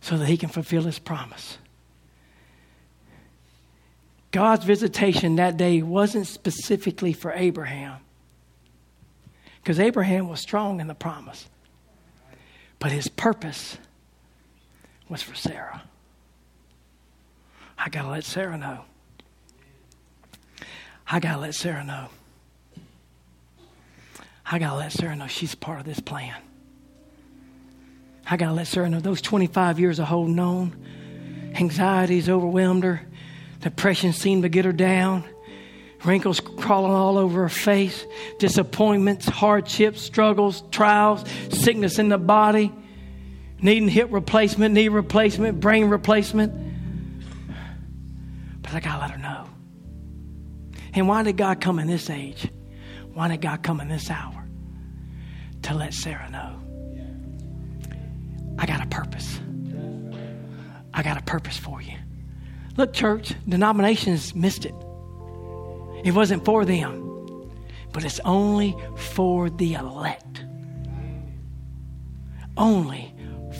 [0.00, 1.58] so that he can fulfill his promise.
[4.30, 8.00] God's visitation that day wasn't specifically for Abraham
[9.62, 11.46] because Abraham was strong in the promise,
[12.78, 13.76] but his purpose
[15.10, 15.82] was for Sarah.
[17.76, 18.86] I got to let Sarah know.
[21.06, 22.08] I got to let Sarah know.
[24.46, 26.40] I got to let Sarah know she's part of this plan.
[28.28, 30.74] I got to let Sarah know those 25 years of holding on,
[31.54, 33.02] anxieties overwhelmed her,
[33.60, 35.24] depression seemed to get her down,
[36.04, 38.06] wrinkles crawling all over her face,
[38.38, 42.72] disappointments, hardships, struggles, trials, sickness in the body,
[43.60, 46.52] needing hip replacement, knee replacement, brain replacement.
[48.62, 49.48] But I got to let her know.
[50.94, 52.48] And why did God come in this age?
[53.12, 54.46] Why did God come in this hour?
[55.62, 56.53] To let Sarah know
[58.58, 59.40] I got a purpose.
[60.92, 61.94] I got a purpose for you.
[62.76, 64.74] Look, church, denominations missed it.
[66.04, 67.50] It wasn't for them,
[67.92, 70.44] but it's only for the elect.
[72.56, 73.14] Only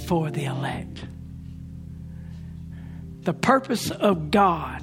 [0.07, 1.05] for the elect.
[3.23, 4.83] The purpose of God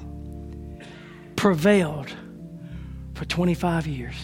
[1.36, 2.12] prevailed
[3.14, 4.16] for 25 years.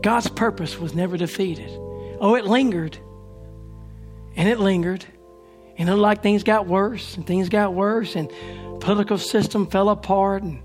[0.00, 1.70] God's purpose was never defeated.
[2.20, 2.98] Oh, it lingered,
[4.36, 5.04] and it lingered.
[5.76, 8.30] And it looked like things got worse and things got worse and
[8.80, 10.62] political system fell apart and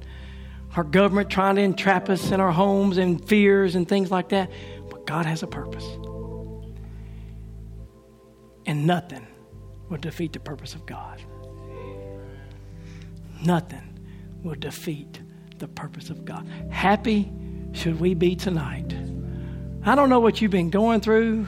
[0.76, 4.52] our government trying to entrap us in our homes and fears and things like that.
[4.90, 5.86] But God has a purpose.
[8.68, 9.26] And nothing
[9.90, 11.24] will defeat the purpose of God.
[13.44, 14.00] Nothing
[14.44, 15.22] will defeat
[15.58, 16.48] the purpose of God.
[16.70, 17.32] Happy
[17.72, 18.94] should we be tonight.
[19.84, 21.48] I don't know what you've been going through.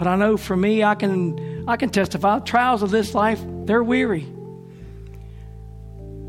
[0.00, 3.84] But I know for me, I can, I can testify trials of this life, they're
[3.84, 4.26] weary.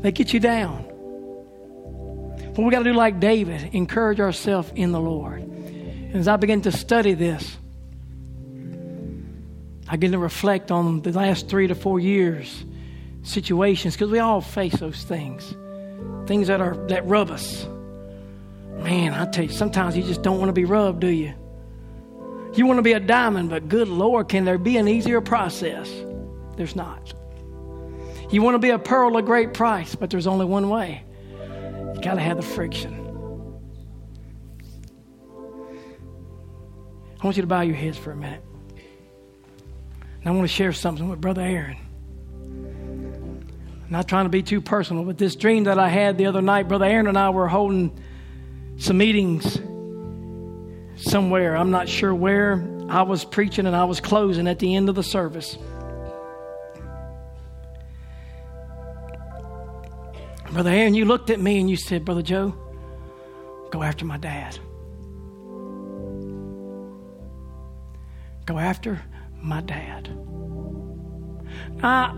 [0.02, 0.84] They get you down.
[2.54, 5.40] But we got to do like David, encourage ourselves in the Lord.
[5.40, 7.56] And as I begin to study this,
[9.88, 12.66] I begin to reflect on the last three to four years
[13.22, 15.54] situations because we all face those things,
[16.28, 17.66] things that are that rub us.
[18.82, 21.32] Man, I tell you, sometimes you just don't want to be rubbed, do you?
[22.54, 25.90] You want to be a diamond, but good Lord, can there be an easier process?
[26.56, 27.14] There's not.
[28.30, 31.02] You want to be a pearl of great price, but there's only one way.
[31.30, 32.98] You got to have the friction.
[37.20, 38.42] I want you to bow your heads for a minute.
[40.20, 41.76] And I want to share something with Brother Aaron.
[43.84, 46.42] I'm not trying to be too personal, but this dream that I had the other
[46.42, 47.98] night, Brother Aaron and I were holding
[48.76, 49.58] some meetings
[51.02, 51.56] somewhere.
[51.56, 52.64] I'm not sure where.
[52.88, 55.56] I was preaching and I was closing at the end of the service.
[60.52, 62.54] Brother Aaron, you looked at me and you said, Brother Joe,
[63.70, 64.58] go after my dad.
[68.44, 69.00] Go after
[69.40, 70.08] my dad.
[71.82, 72.10] I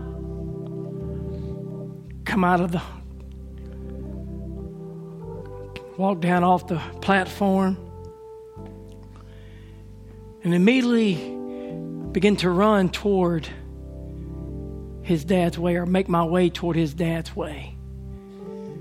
[2.25, 2.81] come out of the
[5.97, 7.77] walk down off the platform
[10.45, 11.15] and immediately
[12.11, 13.49] begin to run toward
[15.01, 17.75] his dad's way or make my way toward his dad's way.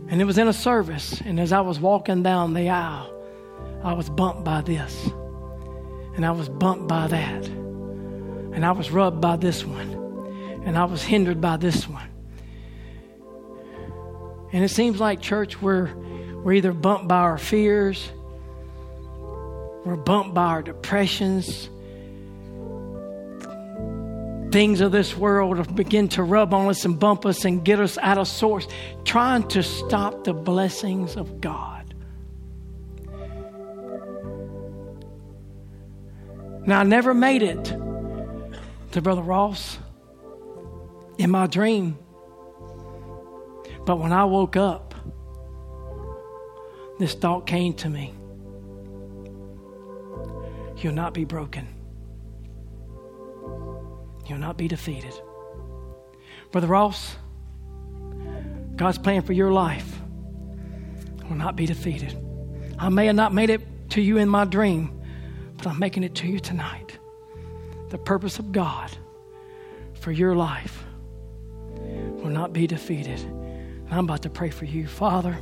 [0.08, 1.22] And it was in a service.
[1.22, 3.10] And as I was walking down the aisle,
[3.82, 5.08] I was bumped by this.
[6.14, 7.46] And I was bumped by that.
[7.46, 9.90] And I was rubbed by this one.
[10.66, 12.10] And I was hindered by this one.
[14.52, 15.94] And it seems like, church, we're,
[16.42, 18.12] we're either bumped by our fears,
[19.84, 21.68] we're bumped by our depressions,
[24.50, 27.98] things of this world begin to rub on us and bump us and get us
[27.98, 28.66] out of source,
[29.04, 31.94] trying to stop the blessings of God.
[36.66, 37.64] Now, I never made it
[38.92, 39.76] to Brother Ross
[41.18, 41.98] in my dream.
[43.84, 44.94] But when I woke up,
[46.98, 48.14] this thought came to me
[50.84, 51.66] You'll not be broken.
[54.26, 55.14] You'll not be defeated.
[56.52, 57.16] Brother Ross,
[58.76, 59.98] God's plan for your life
[61.26, 62.14] will not be defeated.
[62.78, 63.62] I may have not made it
[63.92, 65.00] to you in my dream,
[65.56, 66.98] but I'm making it to you tonight.
[67.88, 68.90] The purpose of God
[69.94, 70.84] for your life
[71.78, 73.20] will not be defeated.
[73.20, 75.34] And I'm about to pray for you, Father.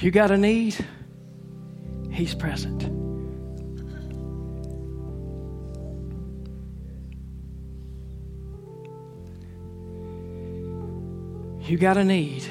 [0.00, 0.76] You got a need,
[2.12, 2.82] He's present.
[11.68, 12.44] You got a need,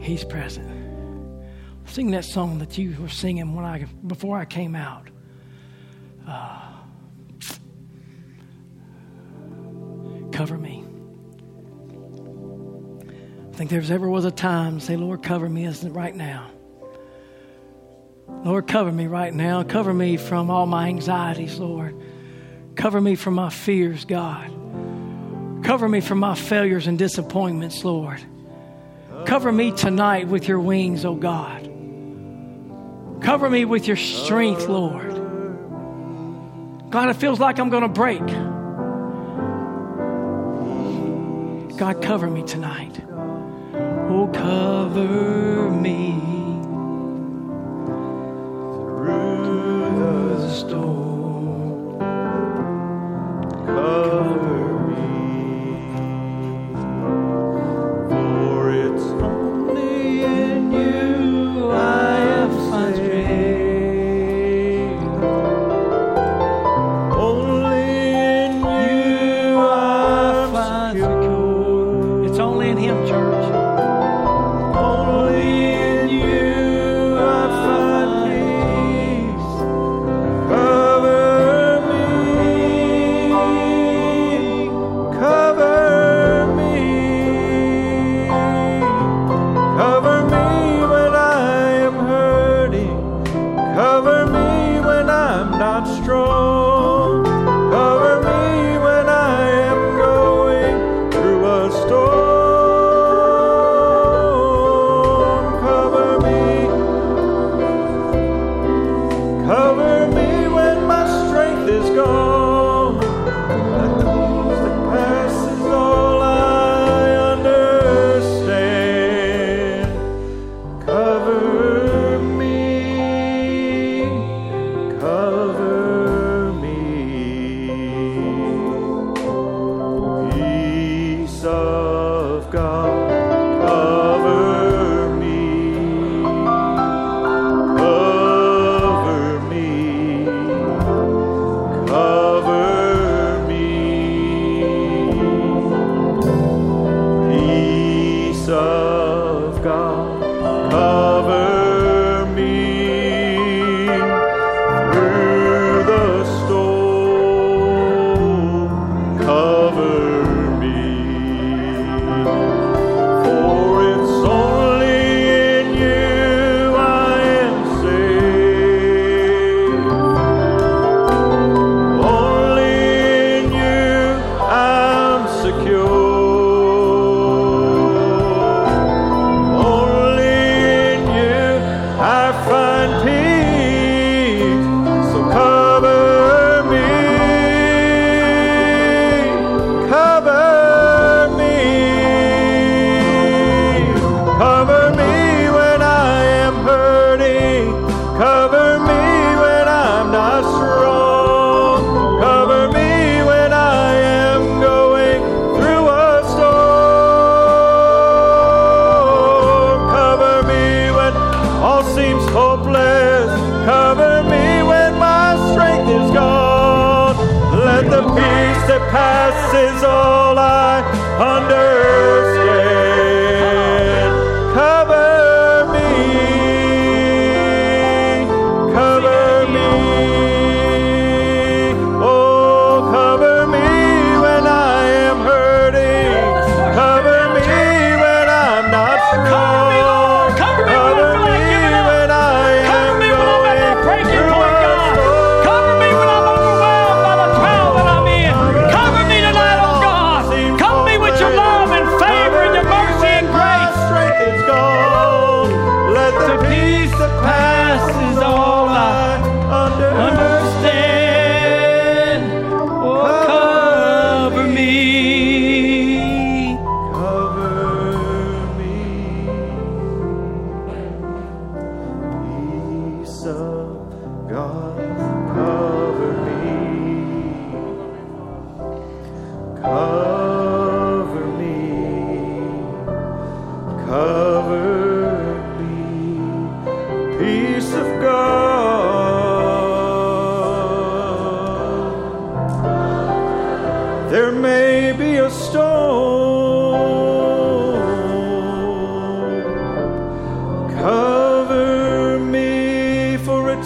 [0.00, 0.66] He's present.
[1.84, 5.08] Sing that song that you were singing when I before I came out.
[6.26, 6.72] Uh,
[10.32, 10.77] cover me
[13.58, 16.48] think there's ever was a time say, Lord, cover me as right now.
[18.44, 19.64] Lord, cover me right now.
[19.64, 22.00] Cover me from all my anxieties, Lord.
[22.76, 24.48] Cover me from my fears, God.
[25.64, 28.22] Cover me from my failures and disappointments, Lord.
[29.26, 31.64] Cover me tonight with your wings, O oh God.
[33.20, 35.14] Cover me with your strength, Lord.
[36.90, 38.24] God, it feels like I'm going to break.
[41.76, 43.07] God, cover me tonight.
[44.10, 46.14] Oh, cover me
[48.72, 51.98] through the storm.
[53.66, 54.57] Cover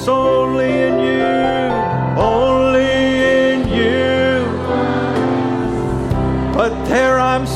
[0.02, 1.22] It's only in you,
[2.20, 2.90] only
[3.52, 4.44] in you.
[6.52, 7.46] But there I'm